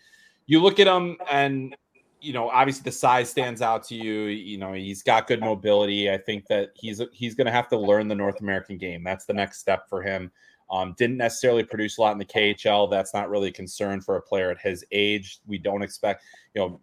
[0.48, 1.74] you look at him and
[2.20, 4.24] you know, obviously the size stands out to you.
[4.24, 6.12] You know, he's got good mobility.
[6.12, 9.02] I think that he's he's going to have to learn the North American game.
[9.04, 10.30] That's the next step for him.
[10.70, 12.90] Um, didn't necessarily produce a lot in the KHL.
[12.90, 15.40] That's not really a concern for a player at his age.
[15.46, 16.82] We don't expect, you know,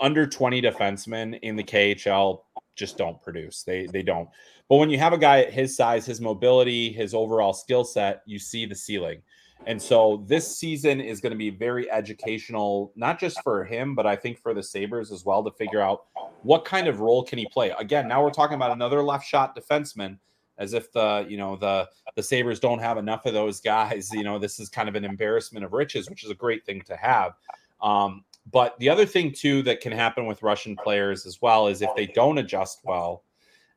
[0.00, 2.40] under 20 defensemen in the KHL
[2.76, 3.62] just don't produce.
[3.62, 4.28] They they don't.
[4.68, 8.22] But when you have a guy at his size, his mobility, his overall skill set,
[8.26, 9.22] you see the ceiling.
[9.66, 14.06] And so this season is going to be very educational, not just for him, but
[14.06, 16.04] I think for the Sabres as well to figure out
[16.42, 17.72] what kind of role can he play.
[17.78, 20.18] Again, now we're talking about another left shot defenseman
[20.58, 24.10] as if the you know the the Sabres don't have enough of those guys.
[24.12, 26.82] You know, this is kind of an embarrassment of riches, which is a great thing
[26.82, 27.32] to have.
[27.80, 31.82] Um, but the other thing too that can happen with Russian players as well is
[31.82, 33.24] if they don't adjust well,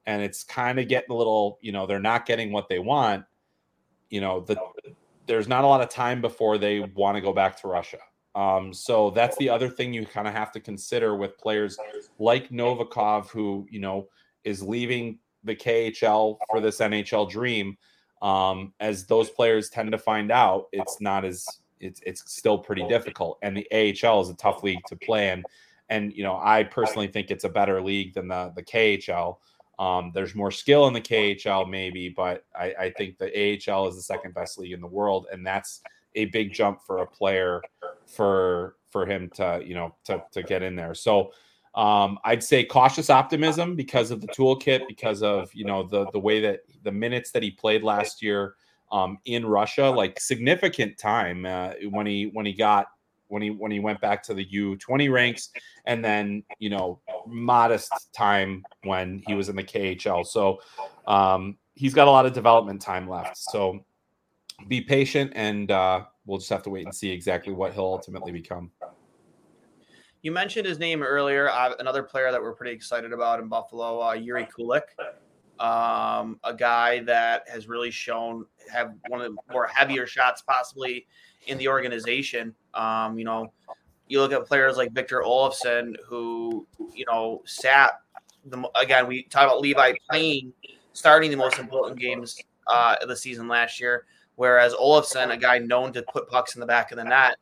[0.06, 3.26] and it's kind of getting a little, you know, they're not getting what they want.
[4.10, 4.58] You know, the
[5.26, 7.98] there's not a lot of time before they want to go back to Russia.
[8.36, 11.78] Um, so that's the other thing you kind of have to consider with players
[12.20, 14.08] like Novikov, who you know
[14.44, 17.78] is leaving the KHL for this NHL dream.
[18.22, 21.46] Um, as those players tend to find out, it's not as
[21.80, 25.44] it's it's still pretty difficult, and the AHL is a tough league to play in.
[25.90, 29.38] And you know, I personally think it's a better league than the the KHL.
[29.80, 33.96] Um, there's more skill in the KHL, maybe, but I, I, think the AHL is
[33.96, 35.82] the second best league in the world, and that's
[36.16, 37.62] a big jump for a player
[38.08, 40.96] for for him to you know to to get in there.
[40.96, 41.32] So
[41.78, 46.20] um, I'd say cautious optimism because of the toolkit, because of you know the the
[46.20, 48.56] way that the minutes that he played last year
[48.92, 52.88] um, in Russia, like significant time uh, when he when he got
[53.28, 55.50] when he when he went back to the U20 ranks,
[55.86, 60.26] and then you know modest time when he was in the KHL.
[60.26, 60.60] So
[61.06, 63.38] um, he's got a lot of development time left.
[63.38, 63.86] So
[64.68, 68.32] be patient, and uh, we'll just have to wait and see exactly what he'll ultimately
[68.32, 68.72] become.
[70.22, 71.50] You mentioned his name earlier.
[71.50, 74.82] Uh, another player that we're pretty excited about in Buffalo, uh, Jiri Kulich,
[75.60, 81.08] um, a guy that has really shown have one of the more heavier shots possibly
[81.46, 82.54] in the organization.
[82.74, 83.52] Um, you know,
[84.08, 88.02] you look at players like Victor Olofsson, who you know sat
[88.46, 89.08] the again.
[89.08, 90.54] We talk about Levi playing,
[90.94, 95.60] starting the most important games uh, of the season last year, whereas Olofsson, a guy
[95.60, 97.36] known to put pucks in the back of the net,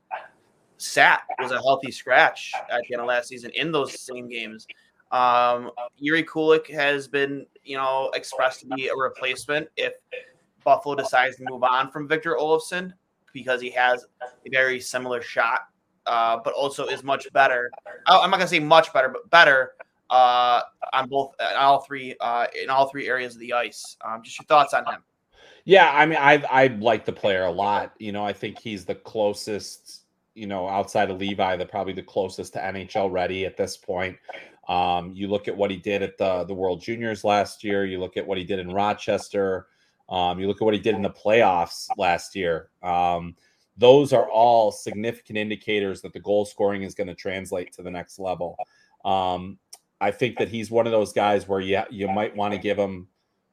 [0.77, 4.67] sat was a healthy scratch at the end of last season in those same games.
[5.11, 9.93] Um, Jiri Kulich has been, you know, expressed to be a replacement if
[10.63, 12.91] Buffalo decides to move on from Victor Olofsson
[13.33, 15.61] because he has a very similar shot,
[16.05, 17.69] uh, but also is much better.
[18.07, 19.73] I'm not gonna say much better, but better
[20.09, 20.61] uh,
[20.93, 23.97] on both, all three, uh, in all three areas of the ice.
[24.03, 25.03] Um, just your thoughts on him.
[25.65, 27.93] Yeah, I mean, I I like the player a lot.
[27.99, 30.04] You know, I think he's the closest
[30.35, 34.17] you know, outside of Levi, the probably the closest to NHL ready at this point.
[34.67, 37.85] Um, you look at what he did at the the World Juniors last year.
[37.85, 39.67] You look at what he did in Rochester.
[40.09, 42.69] Um, you look at what he did in the playoffs last year.
[42.83, 43.35] Um,
[43.77, 47.91] those are all significant indicators that the goal scoring is going to translate to the
[47.91, 48.55] next level.
[49.03, 49.57] Um,
[50.01, 52.77] I think that he's one of those guys where you you might want to give
[52.77, 53.07] him,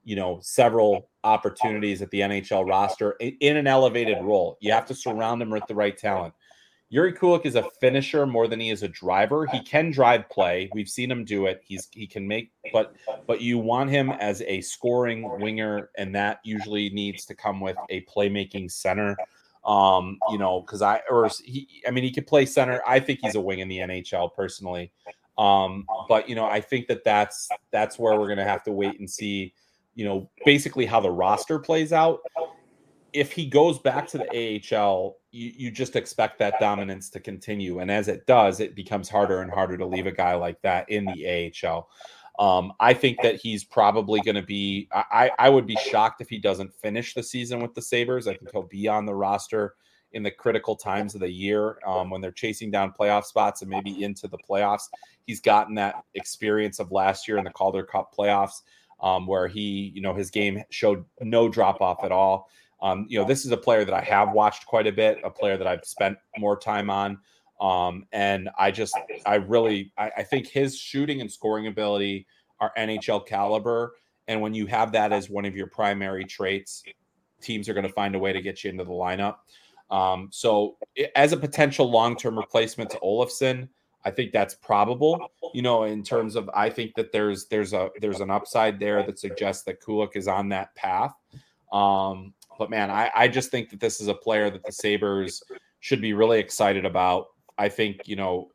[0.04, 4.58] you know, several opportunities at the NHL roster in an elevated role.
[4.60, 6.34] You have to surround him with the right talent.
[6.92, 9.46] Jiri Kulich is a finisher more than he is a driver.
[9.46, 10.68] He can drive play.
[10.74, 11.62] We've seen him do it.
[11.64, 12.94] He's he can make, but
[13.26, 17.76] but you want him as a scoring winger, and that usually needs to come with
[17.88, 19.16] a playmaking center.
[19.64, 22.83] Um, you know, because I or he, I mean, he could play center.
[22.87, 24.92] I think he's a wing in the NHL personally.
[25.38, 28.98] Um, but you know, I think that that's that's where we're gonna have to wait
[28.98, 29.55] and see.
[29.94, 32.20] You know, basically how the roster plays out
[33.12, 37.80] if he goes back to the AHL, you, you just expect that dominance to continue.
[37.80, 40.88] And as it does, it becomes harder and harder to leave a guy like that
[40.88, 41.88] in the AHL.
[42.38, 44.88] Um, I think that he's probably going to be.
[44.92, 48.26] I, I would be shocked if he doesn't finish the season with the Sabres.
[48.26, 49.74] I think he'll be on the roster
[50.12, 53.70] in the critical times of the year um, when they're chasing down playoff spots and
[53.70, 54.84] maybe into the playoffs.
[55.26, 58.62] He's gotten that experience of last year in the Calder Cup playoffs,
[59.00, 62.50] um, where he, you know, his game showed no drop off at all.
[62.82, 65.30] Um, you know, this is a player that I have watched quite a bit, a
[65.30, 67.18] player that I've spent more time on.
[67.60, 72.26] Um, and I just, I really, I, I, think his shooting and scoring ability
[72.58, 73.94] are NHL caliber.
[74.26, 76.82] And when you have that as one of your primary traits,
[77.40, 79.36] teams are going to find a way to get you into the lineup.
[79.92, 80.78] Um, so,
[81.14, 83.68] as a potential long term replacement to Olofsson,
[84.04, 85.30] I think that's probable.
[85.54, 89.02] You know, in terms of, I think that there's there's a there's an upside there
[89.04, 91.12] that suggests that Kulich is on that path.
[91.72, 92.32] Um,
[92.62, 95.42] but man, I, I just think that this is a player that the Sabres
[95.81, 97.27] should be really excited about.
[97.59, 98.53] I think, you know,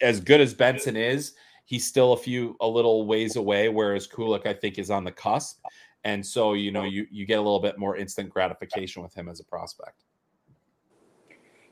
[0.00, 1.32] as good as Benson is,
[1.64, 5.10] he's still a few a little ways away, whereas Kulich, I think, is on the
[5.10, 5.58] cusp.
[6.04, 9.28] And so, you know, you you get a little bit more instant gratification with him
[9.28, 10.04] as a prospect.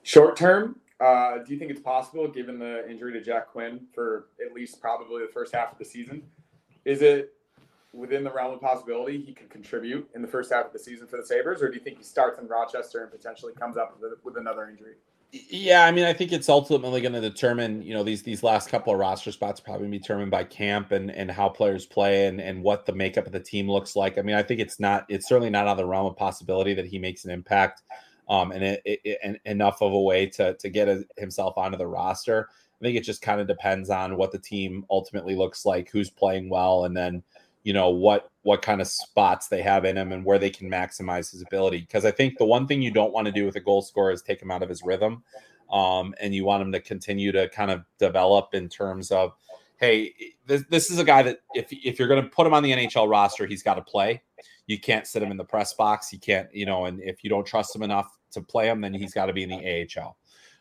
[0.03, 4.31] Short term, uh, do you think it's possible, given the injury to Jack Quinn for
[4.45, 6.21] at least probably the first half of the season?
[6.85, 7.35] Is it
[7.93, 11.07] within the realm of possibility he could contribute in the first half of the season
[11.07, 13.99] for the Sabres, or do you think he starts in Rochester and potentially comes up
[14.01, 14.95] with, with another injury?
[15.31, 18.71] Yeah, I mean, I think it's ultimately going to determine, you know, these these last
[18.71, 22.41] couple of roster spots probably be determined by camp and and how players play and
[22.41, 24.17] and what the makeup of the team looks like.
[24.17, 26.73] I mean, I think it's not, it's certainly not out of the realm of possibility
[26.73, 27.83] that he makes an impact,
[28.31, 31.77] um, and it, it, and enough of a way to to get a, himself onto
[31.77, 32.49] the roster.
[32.81, 36.09] I think it just kind of depends on what the team ultimately looks like, who's
[36.09, 37.23] playing well, and then
[37.63, 40.71] you know what what kind of spots they have in him and where they can
[40.71, 41.81] maximize his ability.
[41.81, 44.11] Because I think the one thing you don't want to do with a goal scorer
[44.11, 45.23] is take him out of his rhythm,
[45.71, 49.33] um, and you want him to continue to kind of develop in terms of,
[49.77, 50.15] hey,
[50.47, 52.73] this, this is a guy that if if you're going to put him on the
[52.73, 54.23] NHL roster, he's got to play.
[54.67, 56.13] You can't sit him in the press box.
[56.13, 58.95] You can't, you know, and if you don't trust him enough to play him, then
[58.95, 60.17] he's got to be in the AHL.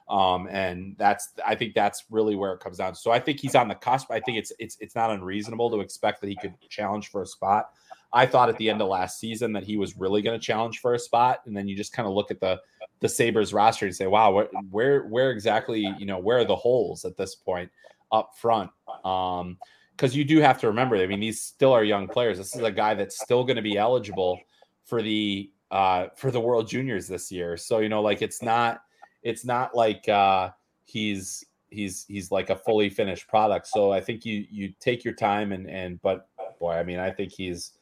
[0.09, 2.95] Um, and that's I think that's really where it comes down.
[2.95, 4.09] So I think he's on the cusp.
[4.09, 7.27] I think it's it's it's not unreasonable to expect that he could challenge for a
[7.27, 7.71] spot.
[8.13, 10.79] I thought at the end of last season that he was really going to challenge
[10.79, 12.61] for a spot, and then you just kind of look at the
[12.99, 16.55] the Sabres roster and say, "Wow, where where, where exactly you know where are the
[16.55, 17.69] holes at this point
[18.11, 18.71] up front?"
[19.03, 19.57] Um,
[19.91, 22.37] because you do have to remember, I mean, these still are young players.
[22.37, 24.39] This is a guy that's still going to be eligible
[24.85, 27.57] for the uh for the World Juniors this year.
[27.57, 28.81] So you know, like it's not
[29.27, 30.51] it's not like uh,
[30.85, 33.67] he's he's he's like a fully finished product.
[33.67, 37.11] So I think you you take your time and and but boy, I mean, I
[37.11, 37.73] think he's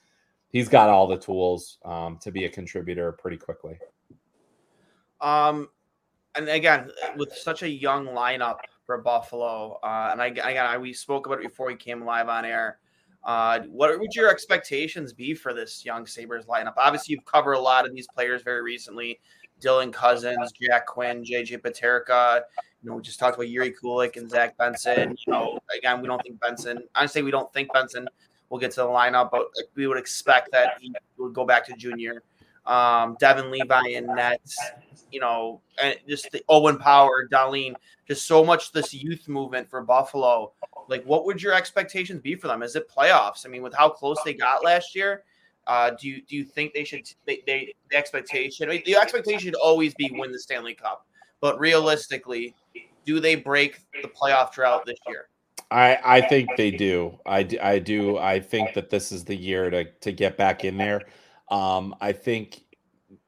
[0.49, 3.77] he's got all the tools um, to be a contributor pretty quickly.
[5.21, 5.69] Um,
[6.35, 10.93] and again, with such a young lineup for Buffalo, uh, and I again I, we
[10.93, 12.79] spoke about it before we came live on air.
[13.23, 16.73] Uh, what would your expectations be for this young Sabres lineup?
[16.77, 19.19] Obviously, you've covered a lot of these players very recently.
[19.61, 22.41] Dylan Cozens, Jack Quinn, JJ Peterka.
[22.81, 25.15] You know, we just talked about Jiri Kulich and Zach Benson.
[25.25, 26.83] You know, again, we don't think Benson.
[26.95, 28.07] Honestly, we don't think Benson
[28.49, 31.73] will get to the lineup, but we would expect that he would go back to
[31.73, 32.21] junior.
[32.65, 34.57] Um, Devon Levi and Nets,
[35.11, 37.75] you know, and just the Owen Power, Dahlin,
[38.07, 40.51] just so much this youth movement for Buffalo.
[40.87, 42.63] Like, what would your expectations be for them?
[42.63, 43.45] Is it playoffs?
[43.45, 45.23] I mean, with how close they got last year,
[45.67, 48.95] uh, do you do you think they should they, they the expectation I mean, the
[48.95, 51.05] expectation should always be win the Stanley Cup,
[51.41, 52.55] but realistically,
[53.05, 55.29] do they break the playoff drought this year?
[55.71, 57.19] I I think they do.
[57.25, 58.17] I, I do.
[58.17, 61.01] I think that this is the year to to get back in there.
[61.49, 62.65] Um, I think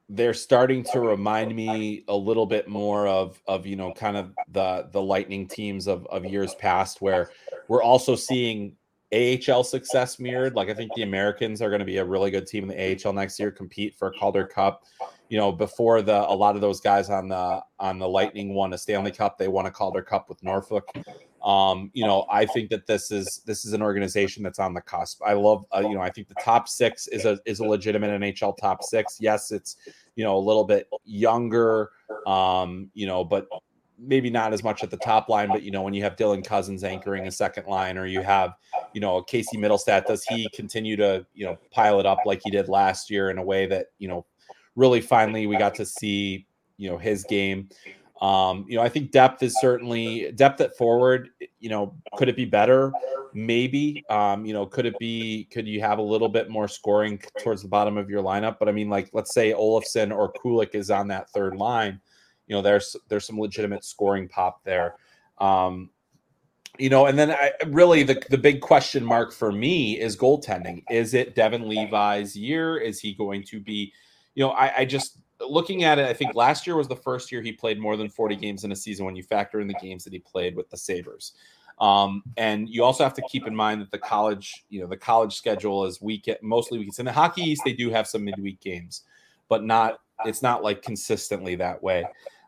[0.09, 4.33] they're starting to remind me a little bit more of of you know kind of
[4.51, 7.29] the the lightning teams of of years past where
[7.67, 8.75] we're also seeing
[9.13, 10.55] AHL success mirrored.
[10.55, 13.07] Like I think the Americans are going to be a really good team in the
[13.07, 14.83] AHL next year, compete for a Calder Cup.
[15.29, 18.73] You know, before the a lot of those guys on the on the Lightning won
[18.73, 20.89] a Stanley Cup, they won a Calder Cup with Norfolk.
[21.43, 24.81] Um, you know, I think that this is this is an organization that's on the
[24.81, 25.21] cusp.
[25.25, 28.09] I love, uh, you know, I think the top six is a is a legitimate
[28.19, 29.17] NHL top six.
[29.21, 29.77] Yes, it's
[30.15, 31.91] you know a little bit younger,
[32.25, 33.47] um, you know, but
[33.99, 35.49] maybe not as much at the top line.
[35.49, 38.53] But you know, when you have Dylan Cozens anchoring a second line, or you have
[38.93, 42.51] you know Casey Mittelstadt, does he continue to you know pile it up like he
[42.51, 44.25] did last year in a way that you know
[44.75, 46.45] really finally we got to see
[46.77, 47.69] you know his game.
[48.21, 51.29] Um, you know, I think depth is certainly depth at forward.
[51.59, 52.91] You know, could it be better?
[53.33, 54.03] Maybe.
[54.09, 55.47] Um, you know, could it be?
[55.51, 58.57] Could you have a little bit more scoring towards the bottom of your lineup?
[58.59, 62.01] But I mean, like, let's say Olofsson or Kulich is on that third line.
[62.47, 64.95] You know, there's there's some legitimate scoring pop there.
[65.37, 65.89] Um,
[66.79, 70.83] you know, and then I really the the big question mark for me is goaltending.
[70.89, 72.77] Is it Devon Levi's year?
[72.77, 73.93] Is he going to be?
[74.35, 77.31] You know, I, I just looking at it, I think last year was the first
[77.31, 79.75] year he played more than 40 games in a season when you factor in the
[79.75, 81.33] games that he played with the Sabres.
[81.79, 84.97] Um, and you also have to keep in mind that the college, you know, the
[84.97, 86.99] college schedule is week mostly weeks.
[86.99, 89.03] In the Hockey East, they do have some midweek games,
[89.47, 92.03] but not it's not like consistently that way.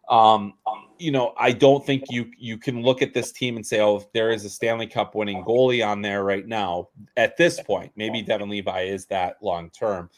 [0.10, 0.54] Um,
[0.98, 4.04] you know, I don't think you you can look at this team and say, oh,
[4.14, 6.90] there is a Stanley Cup winning goalie on there right now.
[7.16, 10.10] At this point, maybe Devon Levi is that long term.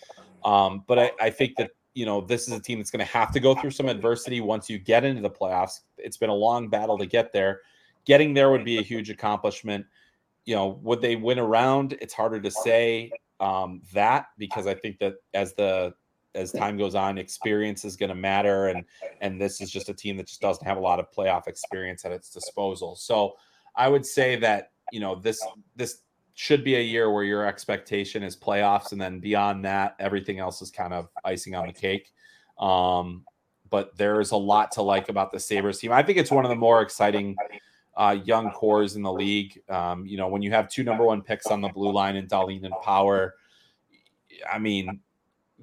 [0.43, 3.11] Um, but I, I think that you know, this is a team that's going to
[3.11, 5.81] have to go through some adversity once you get into the playoffs.
[5.97, 7.61] It's been a long battle to get there.
[8.05, 9.85] Getting there would be a huge accomplishment.
[10.45, 11.97] You know, would they win around?
[12.01, 15.93] It's harder to say um, that because I think that as the
[16.35, 18.85] as time goes on, experience is going to matter, and
[19.21, 22.05] and this is just a team that just doesn't have a lot of playoff experience
[22.05, 22.95] at its disposal.
[22.95, 23.35] So
[23.75, 25.99] I would say that you know this this
[26.33, 30.61] should be a year where your expectation is playoffs, and then beyond that, everything else
[30.61, 32.11] is kind of icing on the cake.
[32.59, 33.25] Um,
[33.69, 35.91] but there's a lot to like about the Sabres team.
[35.91, 37.35] I think it's one of the more exciting
[37.95, 39.61] uh, young cores in the league.
[39.69, 42.27] Um, you know, when you have two number one picks on the blue line and
[42.29, 43.35] Dahlin and Power,
[44.51, 44.99] I mean,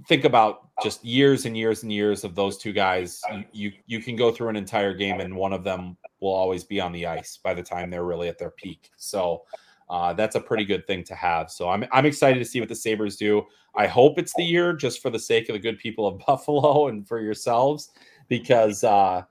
[0.07, 3.20] think about just years and years and years of those two guys.
[3.53, 6.80] You, you, can go through an entire game and one of them will always be
[6.80, 8.90] on the ice by the time they're really at their peak.
[8.96, 9.44] So
[9.90, 11.51] uh, that's a pretty good thing to have.
[11.51, 13.44] So I'm I'm excited to see what the Sabres do.
[13.74, 16.88] I hope it's the year just for the sake of the good people of Buffalo
[16.88, 17.90] and for yourselves,
[18.28, 19.22] because uh,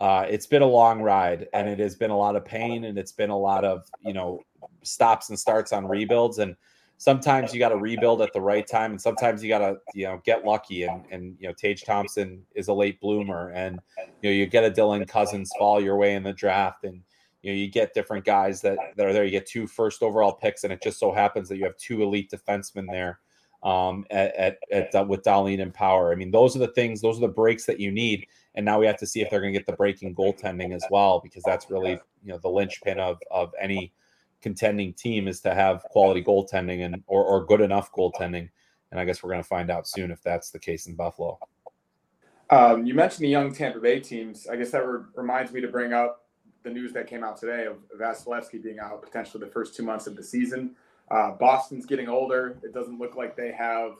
[0.00, 2.98] uh, it's been a long ride and it has been a lot of pain and
[2.98, 4.40] it's been a lot of you know
[4.82, 6.56] stops and starts on rebuilds and
[6.98, 10.04] sometimes you got to rebuild at the right time and sometimes you got to you
[10.04, 13.78] know get lucky and and you know Tage Thompson is a late bloomer and
[14.20, 17.00] you know you get a Dylan Cozens fall your way in the draft and
[17.42, 20.32] you know you get different guys that, that are there you get two first overall
[20.32, 23.20] picks and it just so happens that you have two elite defensemen there
[23.62, 26.12] um, at, at, at uh, with Dahlin and Power.
[26.12, 28.26] I mean, those are the things, those are the breaks that you need.
[28.54, 30.84] And now we have to see if they're going to get the breaking goaltending as
[30.90, 33.92] well, because that's really you know the linchpin of of any
[34.42, 38.48] contending team is to have quality goaltending and or, or good enough goaltending.
[38.90, 41.38] And I guess we're going to find out soon if that's the case in Buffalo.
[42.50, 44.46] Um, you mentioned the young Tampa Bay teams.
[44.46, 46.24] I guess that re- reminds me to bring up
[46.62, 50.06] the news that came out today of Vasilevskiy being out potentially the first two months
[50.06, 50.74] of the season.
[51.10, 52.58] Uh, Boston's getting older.
[52.62, 53.96] It doesn't look like they have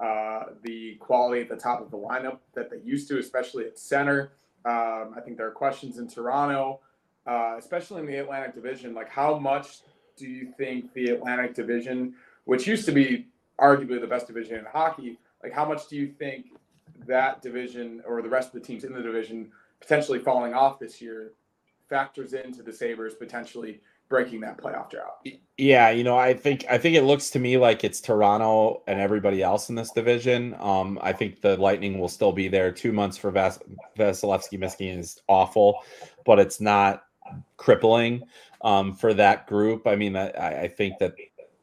[0.00, 3.78] uh, the quality at the top of the lineup that they used to, especially at
[3.78, 4.32] center.
[4.64, 6.80] Um, I think there are questions in Toronto,
[7.26, 8.94] uh, especially in the Atlantic Division.
[8.94, 9.80] Like, how much
[10.16, 12.14] do you think the Atlantic Division,
[12.44, 13.28] which used to be
[13.60, 16.46] arguably the best division in hockey, like how much do you think
[17.06, 19.50] that division or the rest of the teams in the division
[19.80, 21.32] potentially falling off this year
[21.88, 25.26] factors into the Sabres potentially breaking that playoff drought.
[25.56, 29.00] Yeah, you know, I think I think it looks to me like it's Toronto and
[29.00, 30.54] everybody else in this division.
[30.58, 32.70] Um, I think the Lightning will still be there.
[32.72, 33.60] Two months for Vas-
[33.98, 35.78] Vasilevskiy missing is awful,
[36.26, 37.04] but it's not
[37.56, 38.22] crippling
[38.62, 39.86] um, for that group.
[39.86, 41.14] I mean, I, I think that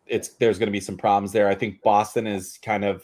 [0.06, 1.48] it's there's going to be some problems there.
[1.48, 3.04] I think Boston is kind of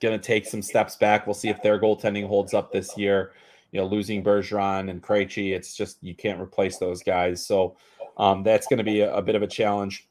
[0.00, 1.26] going to take some steps back.
[1.26, 3.32] We'll see if their goaltending holds up this year
[3.72, 7.44] you know, losing Bergeron and Krejci, it's just you can't replace those guys.
[7.44, 7.76] So
[8.16, 10.08] um, that's going to be a, a, bit of a challenge.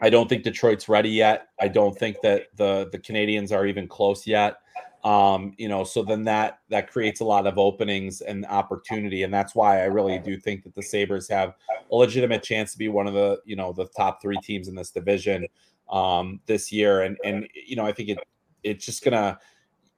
[0.00, 1.48] I don't think Detroit's ready yet.
[1.60, 4.59] I don't think that the the Canadiens are even close yet.
[5.02, 9.32] Um, you know, so then that that creates a lot of openings and opportunity, and
[9.32, 11.54] that's why I really do think that the Sabres have
[11.90, 14.74] a legitimate chance to be one of the you know the top three teams in
[14.74, 15.46] this division
[15.90, 17.02] um, this year.
[17.02, 18.18] And and you know, I think it
[18.62, 19.38] it's just gonna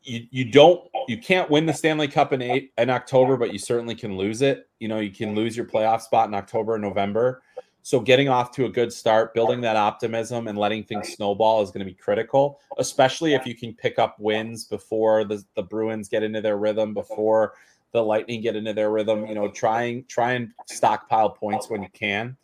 [0.05, 3.59] you, you don't you can't win the Stanley Cup in eight in October, but you
[3.59, 4.69] certainly can lose it.
[4.79, 7.43] You know, you can lose your playoff spot in October and November.
[7.85, 11.71] So getting off to a good start, building that optimism and letting things snowball is
[11.71, 16.09] going to be critical, especially if you can pick up wins before the, the Bruins
[16.09, 17.55] get into their rhythm, before
[17.93, 19.27] the Lightning get into their rhythm.
[19.27, 22.37] You know, trying try and stockpile points when you can.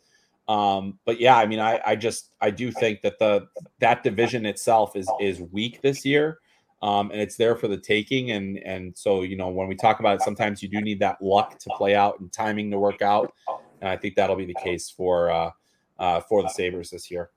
[0.49, 3.47] Um, but yeah, I mean, I, I just I do think that the
[3.79, 6.39] that division itself is is weak this year.
[6.81, 8.31] Um, and it's there for the taking.
[8.31, 11.21] And and so you know when we talk about it, sometimes you do need that
[11.21, 13.33] luck to play out and timing to work out.
[13.81, 15.51] And I think that'll be the case for uh,
[15.97, 17.29] uh, for the Sabres this year.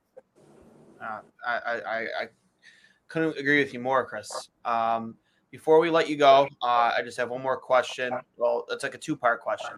[1.00, 2.28] Uh, I, I, I
[3.08, 4.48] couldn't agree with you more, Chris.
[4.64, 5.16] Um,
[5.50, 8.12] before we let you go, uh, I just have one more question.
[8.36, 9.76] Well, it's like a two part question.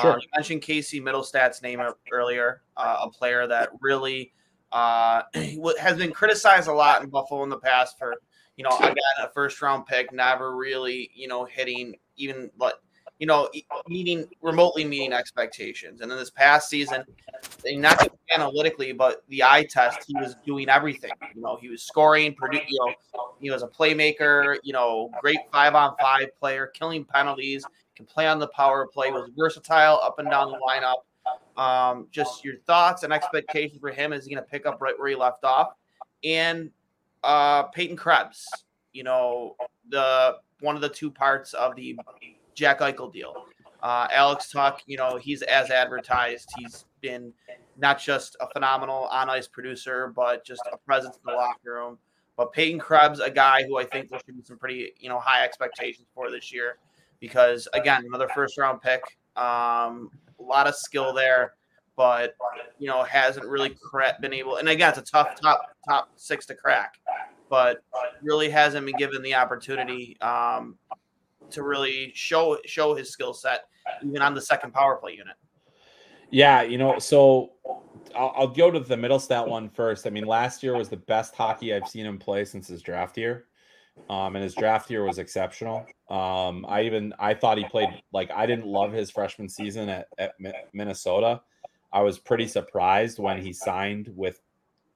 [0.00, 0.12] Sure.
[0.12, 1.80] Um, you mentioned Casey Mittelstadt's name
[2.12, 4.32] earlier, uh, a player that really
[4.70, 5.22] uh,
[5.80, 8.14] has been criticized a lot in Buffalo in the past for,
[8.56, 12.82] you know, again, a first round pick, never really, you know, hitting even what
[13.18, 13.48] you know,
[13.88, 16.00] meeting remotely meeting expectations.
[16.00, 17.04] And then this past season,
[17.66, 21.10] not just analytically, but the eye test, he was doing everything.
[21.34, 22.94] You know, he was scoring, you know,
[23.40, 27.64] he was a playmaker, you know, great five on five player, killing penalties,
[27.96, 31.02] can play on the power play, was versatile up and down the lineup.
[31.60, 34.12] Um, just your thoughts and expectations for him.
[34.12, 35.72] Is he going to pick up right where he left off?
[36.22, 36.70] And
[37.24, 38.48] uh, Peyton Krebs,
[38.92, 39.56] you know,
[39.88, 41.98] the one of the two parts of the
[42.58, 43.46] Jack Eichel deal.
[43.82, 46.50] Uh, Alex Tuch, you know, he's as advertised.
[46.58, 47.32] He's been
[47.76, 51.98] not just a phenomenal on ice producer, but just a presence in the locker room.
[52.36, 55.20] But Peyton Krebs, a guy who I think there should be some pretty, you know,
[55.20, 56.78] high expectations for this year,
[57.20, 59.02] because again, another first round pick,
[59.36, 61.54] um, a lot of skill there,
[61.96, 62.34] but
[62.78, 63.76] you know, hasn't really
[64.20, 64.56] been able.
[64.56, 66.94] And again, it's a tough top top six to crack,
[67.48, 67.84] but
[68.22, 70.16] really hasn't been given the opportunity.
[70.20, 70.76] Um,
[71.50, 73.64] to really show show his skill set
[74.04, 75.36] even on the second power play unit.
[76.30, 77.52] Yeah, you know, so
[78.14, 80.06] I'll, I'll, go to the Mittelstadt one first.
[80.06, 83.16] I mean, last year was the best hockey I've seen him play since his draft
[83.16, 83.46] year.
[84.10, 85.84] Um, and his draft year was exceptional.
[86.08, 90.08] Um, I even I thought he played like I didn't love his freshman season at,
[90.18, 90.34] at
[90.72, 91.42] Minnesota.
[91.92, 94.40] I was pretty surprised when he signed with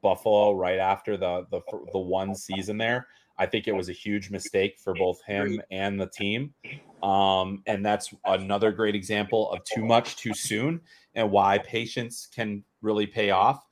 [0.03, 1.61] Buffalo right after the the
[1.93, 3.09] the one season there.
[3.43, 6.55] I think it was a huge mistake for both him and the team.
[7.03, 10.81] Um, and that's another great example of too much too soon
[11.17, 13.67] and why patience can really pay off.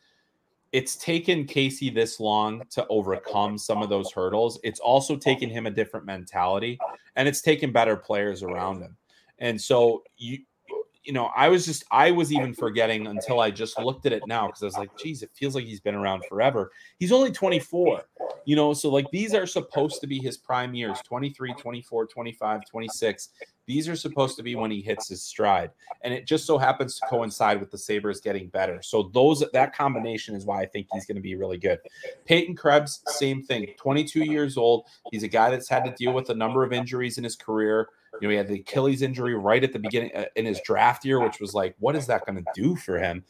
[0.72, 4.58] It's taken Casey this long to overcome some of those hurdles.
[4.64, 6.76] It's also taken him a different mentality
[7.14, 8.96] and it's taken better players around him.
[9.38, 10.38] And so you
[11.04, 14.22] you know, I was just I was even forgetting until I just looked at it
[14.26, 16.72] now because I was like, geez, it feels like he's been around forever.
[16.98, 18.02] He's only 24,
[18.44, 22.60] you know, so like these are supposed to be his prime years 23, 24, 25,
[22.70, 23.28] 26.
[23.66, 25.70] These are supposed to be when he hits his stride.
[26.02, 28.82] And it just so happens to coincide with the Sabres getting better.
[28.82, 31.78] So those that combination is why I think he's going to be really good.
[32.24, 34.86] Peyton Krebs, same thing, 22 years old.
[35.12, 37.88] He's a guy that's had to deal with a number of injuries in his career.
[38.20, 41.04] You know, he had the Achilles injury right at the beginning uh, in his draft
[41.04, 43.24] year, which was like, what is that going to do for him?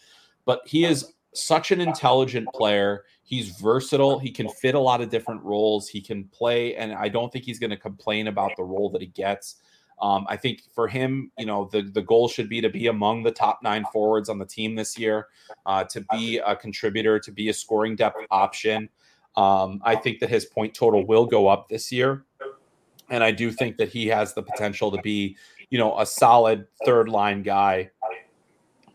[0.45, 3.05] But he is such an intelligent player.
[3.23, 4.19] He's versatile.
[4.19, 5.89] He can fit a lot of different roles.
[5.89, 9.01] He can play, and I don't think he's going to complain about the role that
[9.01, 9.57] he gets.
[10.01, 13.23] Um, I think for him, you know, the the goal should be to be among
[13.23, 15.29] the top nine forwards on the team this year,
[15.67, 18.89] uh, to be a contributor, to be a scoring depth option.
[19.37, 22.25] Um, I think that his point total will go up this year
[23.11, 25.37] and I do think that he has the potential to be,
[25.69, 27.91] you know, a solid third line guy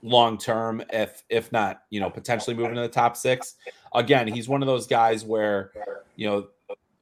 [0.05, 3.55] long term if if not you know potentially moving to the top six.
[3.93, 5.71] Again he's one of those guys where
[6.15, 6.47] you know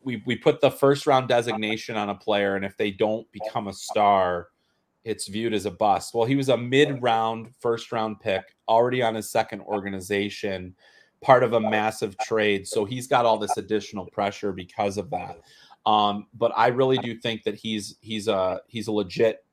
[0.03, 3.67] we, we put the first round designation on a player and if they don't become
[3.67, 4.49] a star
[5.03, 6.13] it's viewed as a bust.
[6.13, 10.73] Well he was a mid round first round pick already on his second organization
[11.21, 12.67] part of a massive trade.
[12.67, 15.39] So he's got all this additional pressure because of that
[15.85, 19.43] um, but I really do think that he's he's a he's a legit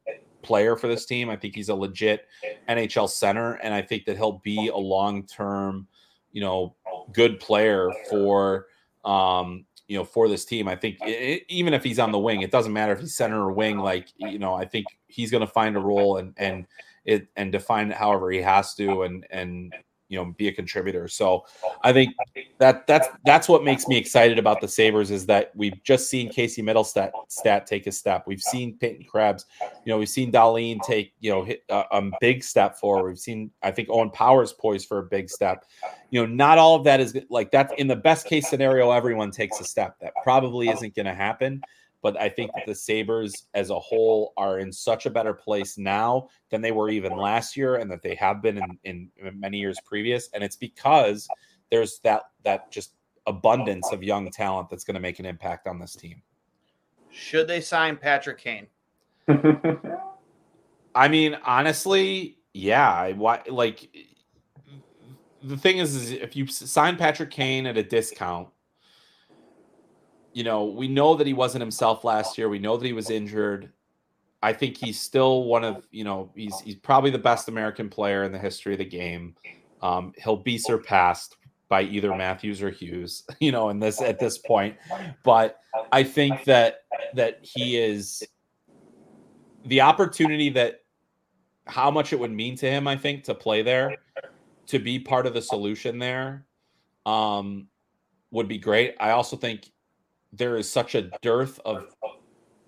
[0.43, 1.29] player for this team.
[1.29, 2.27] I think he's a legit
[2.69, 5.87] NHL center, and I think that he'll be a long term,
[6.33, 6.77] you know,
[7.13, 8.67] good player for
[9.05, 10.69] um, you know for this team.
[10.69, 13.41] I think it, even if he's on the wing, it doesn't matter if he's center
[13.41, 13.79] or wing.
[13.79, 16.67] Like you know, I think he's going to find a role and and
[17.05, 19.75] it and define it however he has to, and and
[20.11, 21.09] you know be a contributor.
[21.09, 21.47] So
[21.83, 22.15] I think
[22.59, 26.29] that that's that's what makes me excited about the Sabres is that we've just seen
[26.29, 28.25] Casey Mittelstadt stat take a step.
[28.27, 29.47] We've seen Peyton Krebs,
[29.85, 33.09] you know, we've seen Dahlin take you know hit a, a big step forward.
[33.09, 35.65] We've seen I think Owen Powers poised for a big step.
[36.11, 38.91] You know, not all of that is like that's in the best case scenario.
[38.91, 39.97] Everyone takes a step.
[40.01, 41.63] That probably isn't going to happen.
[42.03, 45.77] But I think that the Sabres as a whole are in such a better place
[45.77, 49.59] now than they were even last year and that they have been in, in many
[49.59, 50.31] years previous.
[50.33, 51.29] And it's because
[51.71, 52.95] there's that that just
[53.27, 56.23] abundance of young talent that's going to make an impact on this team.
[57.11, 58.67] Should they sign Patrick Kane?
[60.95, 63.13] I mean, honestly, yeah.
[63.13, 63.89] Why, like,
[65.43, 68.49] the thing is, is if you sign Patrick Kane at a discount,
[70.33, 72.49] you know, we know that he wasn't himself last year.
[72.49, 73.73] We know that he was injured.
[74.43, 78.25] I think he's still one of, you know, he's he's probably the best American player
[78.25, 79.35] in the history of the game.
[79.83, 81.37] Um, he'll be surpassed
[81.69, 84.77] by either Matthews or Hughes, you know, in this at this point.
[85.25, 85.59] But
[85.93, 88.23] I think that that he is
[89.65, 90.81] the opportunity that
[91.67, 93.97] how much it would mean to him, I think, to play there,
[94.67, 96.47] to be part of the solution there,
[97.07, 97.69] um,
[98.31, 98.97] would be great.
[98.99, 99.71] I also think
[100.33, 101.95] there is such a dearth of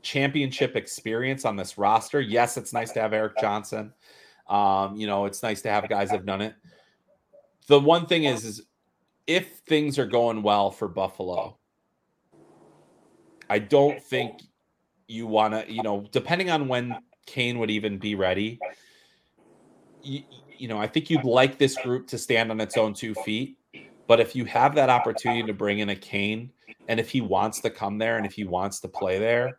[0.02, 2.20] championship experience on this roster.
[2.20, 3.92] Yes, it's nice to have Erik Johnson.
[4.48, 6.54] Um, you know, it's nice to have guys that have done it.
[7.68, 8.62] The one thing is, is
[9.26, 11.56] if things are going well for Buffalo,
[13.48, 14.40] I don't think
[15.06, 16.96] you want to, you know, depending on when
[17.26, 18.58] Kane would even be ready,
[20.02, 20.22] you,
[20.58, 23.56] you know, I think you'd like this group to stand on its own two feet.
[24.06, 26.50] But if you have that opportunity to bring in a Kane,
[26.89, 29.59] and if he wants to come there and if he wants to play there,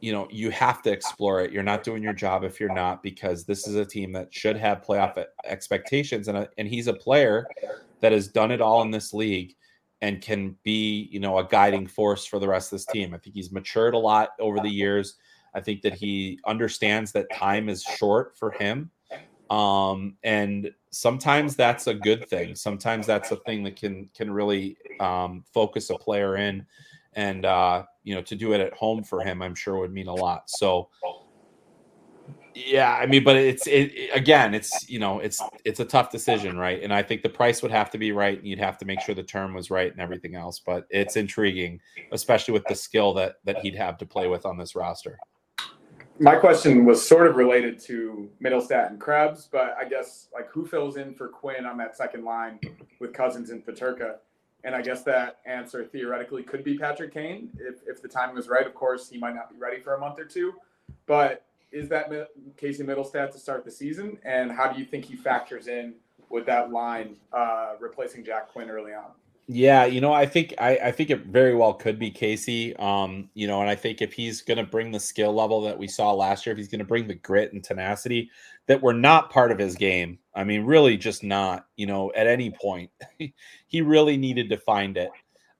[0.00, 1.50] you know, you have to explore it.
[1.50, 4.56] You're not doing your job if you're not, because this is a team that should
[4.56, 7.46] have playoff expectations, and a, and he's a player
[8.00, 9.56] that has done it all in this league
[10.00, 13.12] and can be, you know, a guiding force for the rest of this team.
[13.12, 15.16] I think he's matured a lot over the years.
[15.54, 18.92] I think that he understands that time is short for him.
[19.50, 22.54] Um, and sometimes that's a good thing.
[22.54, 26.66] Sometimes that's a thing that can can really um, focus a player in,
[27.14, 30.08] and uh, you know, to do it at home for him, I'm sure would mean
[30.08, 30.50] a lot.
[30.50, 30.88] So
[32.54, 36.10] yeah, I mean, but it's it, it, again, it's you know, it's it's a tough
[36.10, 36.82] decision, right?
[36.82, 39.00] And I think the price would have to be right, and you'd have to make
[39.00, 40.58] sure the term was right and everything else.
[40.58, 41.80] But it's intriguing,
[42.12, 45.18] especially with the skill that that he'd have to play with on this roster.
[46.20, 50.66] My question was sort of related to Mittelstadt and Krebs, but I guess like who
[50.66, 52.58] fills in for Quinn on that second line
[52.98, 54.16] with Cozens and Peterka?
[54.64, 58.48] And I guess that answer theoretically could be Patrick Kane if, if the timing was
[58.48, 58.66] right.
[58.66, 60.54] Of course, he might not be ready for a month or two,
[61.06, 62.10] but is that
[62.56, 64.18] Casey Mittelstadt to start the season?
[64.24, 65.94] And how do you think he factors in
[66.30, 69.12] with that line uh, replacing Jack Quinn early on?
[69.50, 72.76] Yeah, you know, I think I, I think it very well could be Casey.
[72.76, 75.78] Um, you know, and I think if he's going to bring the skill level that
[75.78, 78.30] we saw last year, if he's going to bring the grit and tenacity
[78.66, 81.64] that were not part of his game, I mean, really just not.
[81.76, 82.90] You know, at any point,
[83.66, 85.10] he really needed to find it,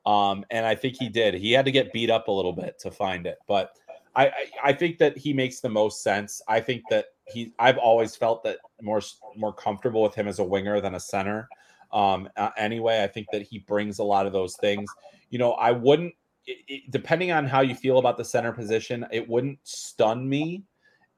[0.05, 1.33] um, and I think he did.
[1.33, 3.71] He had to get beat up a little bit to find it, but
[4.15, 4.33] I,
[4.63, 6.43] I think that he makes the most sense.
[6.47, 9.01] I think that he I've always felt that more
[9.35, 11.49] more comfortable with him as a winger than a center.
[11.93, 14.91] Um, anyway, I think that he brings a lot of those things.
[15.31, 16.15] You know, I wouldn't
[16.47, 20.65] it, it, depending on how you feel about the center position, it wouldn't stun me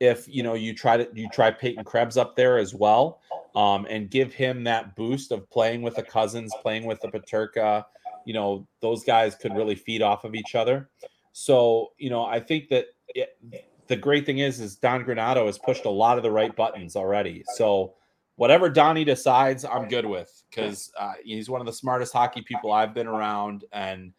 [0.01, 3.21] if you know you try to you try Peyton Krebs up there as well,
[3.55, 7.85] um, and give him that boost of playing with the Cozens, playing with the Peterka.
[8.25, 10.91] You know, those guys could really feed off of each other.
[11.33, 13.39] So, you know, I think that it,
[13.87, 16.97] the great thing is, is Don Granato has pushed a lot of the right buttons
[16.97, 17.45] already.
[17.55, 17.95] So,
[18.41, 22.73] whatever Donnie decides, I'm good with because uh, he's one of the smartest hockey people
[22.73, 24.15] I've been around, and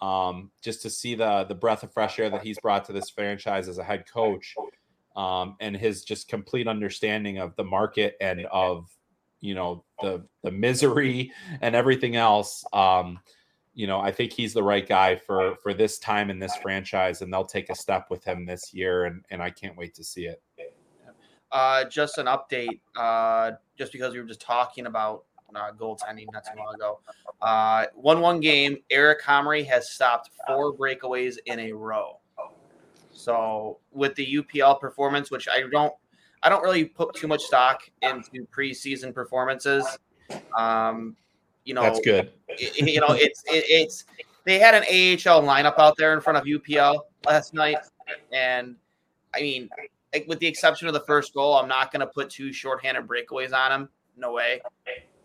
[0.00, 3.10] um, just to see the the breath of fresh air that he's brought to this
[3.10, 4.54] franchise as a head coach,
[5.14, 8.88] um, and his just complete understanding of the market and of
[9.42, 12.64] you know the the misery and everything else.
[12.72, 13.18] Um,
[13.74, 17.20] you know, I think he's the right guy for for this time in this franchise,
[17.20, 20.02] and they'll take a step with him this year, and and I can't wait to
[20.02, 20.42] see it.
[21.56, 26.44] Uh, just an update, uh, just because we were just talking about uh, goaltending not
[26.44, 27.00] too long ago.
[27.40, 32.18] Uh, one one game, Eric Comrie has stopped four breakaways in a row.
[33.10, 35.94] So with the UPL performance, which I don't,
[36.42, 39.86] I don't really put too much stock into preseason performances.
[40.54, 41.16] Um,
[41.64, 42.32] you know, that's good.
[42.48, 44.04] It, you know, it's it, it's
[44.44, 47.78] they had an AHL lineup out there in front of UPL last night,
[48.30, 48.76] and
[49.34, 49.70] I mean,
[50.26, 53.52] with the exception of the first goal, I'm not going to put two shorthanded breakaways
[53.52, 53.88] on him.
[54.16, 54.60] No way.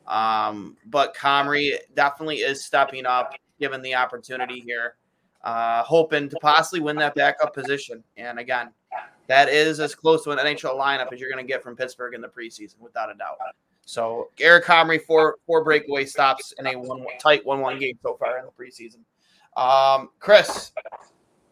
[0.08, 4.96] Um, but Comrie definitely is stepping up, given the opportunity here,
[5.44, 8.04] uh, hoping to possibly win that backup position.
[8.18, 8.72] And again,
[9.28, 12.14] that is as close to an NHL lineup as you're going to get from Pittsburgh
[12.14, 13.38] in the preseason, without a doubt.
[13.86, 18.16] So Eric Comrie four four breakaway stops in a one tight one one game so
[18.16, 19.00] far in the preseason.
[19.58, 20.72] Um, Chris,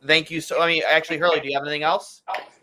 [0.06, 0.62] thank you so.
[0.62, 2.22] I mean, actually, Hurley, do you have anything else?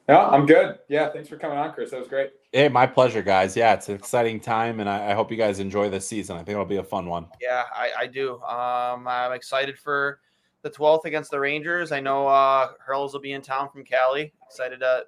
[0.09, 0.79] No, I'm good.
[0.89, 1.91] Yeah, thanks for coming on, Chris.
[1.91, 2.31] That was great.
[2.53, 3.57] Hey, my pleasure, guys.
[3.57, 6.37] Yeah, it's an exciting time, and I, I hope you guys enjoy this season.
[6.37, 7.27] I think it'll be a fun one.
[7.41, 8.35] Yeah, I, I do.
[8.43, 10.21] Um, I'm excited for
[10.63, 11.91] the 12th against the Rangers.
[11.91, 14.33] I know uh, Hurls will be in town from Cali.
[14.47, 15.07] Excited to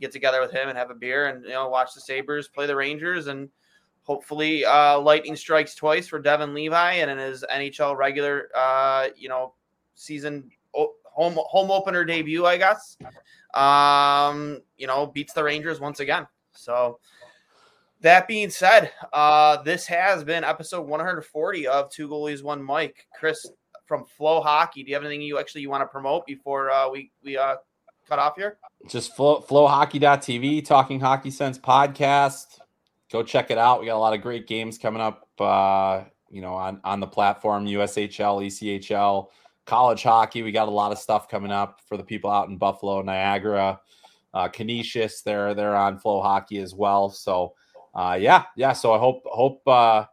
[0.00, 2.66] get together with him and have a beer and you know watch the Sabres play
[2.66, 3.48] the Rangers and
[4.02, 9.28] hopefully uh, lightning strikes twice for Devon Levi and in his NHL regular uh, you
[9.28, 9.54] know
[9.94, 10.50] season
[11.12, 12.96] home home opener debut, I guess.
[13.54, 16.26] Um, you know, beats the Rangers once again.
[16.52, 16.98] So
[18.00, 23.06] that being said, uh, this has been episode 140 of Two Goalies One Mic.
[23.18, 23.46] Chris
[23.86, 24.74] from FloHockey.
[24.74, 27.56] Do you have anything you actually you want to promote before uh, we we uh,
[28.08, 28.58] cut off here?
[28.88, 32.58] Just flow, flohockey.tv, Talking Hockey Sense podcast.
[33.10, 33.80] Go check it out.
[33.80, 35.28] We got a lot of great games coming up.
[35.38, 39.28] Uh, you know, on on the platform, USHL, ECHL
[39.66, 40.42] college hockey.
[40.42, 43.80] We got a lot of stuff coming up for the people out in Buffalo, Niagara,
[44.34, 45.22] uh, Canisius.
[45.22, 47.10] They're they're on FloHockey as well.
[47.10, 47.54] So
[47.94, 48.72] uh, yeah, yeah.
[48.72, 50.04] So I hope hope uh,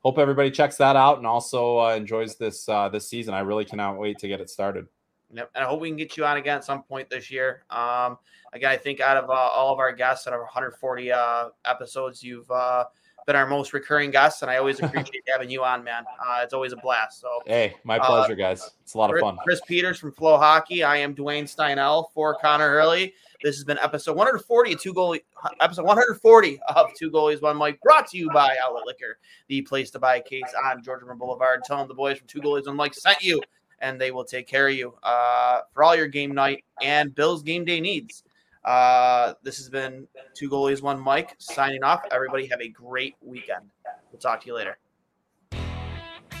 [0.00, 3.34] hope everybody checks that out and also uh, enjoys this uh, this season.
[3.34, 4.86] I really cannot wait to get it started.
[5.32, 7.64] Yep, and I hope we can get you on again at some point this year.
[7.70, 8.18] Um,
[8.52, 12.22] again, I think out of uh, all of our guests, out of 140 uh, episodes,
[12.22, 12.84] you've uh,
[13.26, 16.04] been our most recurring guest, and I always appreciate having you on, man.
[16.18, 17.20] Uh, it's always a blast.
[17.20, 18.70] So, hey, my uh, pleasure, uh, guys.
[18.82, 19.38] It's a lot Chris, of fun.
[19.44, 20.86] Chris Peters from FloHockey.
[20.86, 23.12] I am Duane Steinel for Connor Hurley.
[23.42, 25.20] This has been episode 140, of two goalie,
[25.60, 29.18] episode 140 of Two Goalies One Mic, brought to you by Outlet Liquor,
[29.48, 31.62] the place to buy a case on Georgia Boulevard.
[31.64, 33.42] Tell them the boys from Two Goalies One Mic sent you,
[33.80, 37.42] and they will take care of you uh, for all your game night and Bills
[37.42, 38.24] game day needs.
[38.66, 42.02] Uh, this has been Two Goalies, One Mic signing off.
[42.10, 43.70] Everybody have a great weekend.
[44.10, 44.76] We'll talk to you later.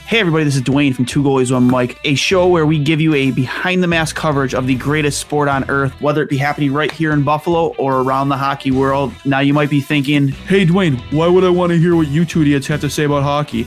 [0.06, 3.00] Hey, everybody, this is Duane from Two Goalies, One Mike, a show where we give
[3.00, 6.36] you a behind the mask coverage of the greatest sport on earth, whether it be
[6.36, 9.12] happening right here in Buffalo or around the hockey world.
[9.24, 12.24] Now, you might be thinking, Hey, Duane, why would I want to hear what you
[12.24, 13.66] two idiots have to say about hockey?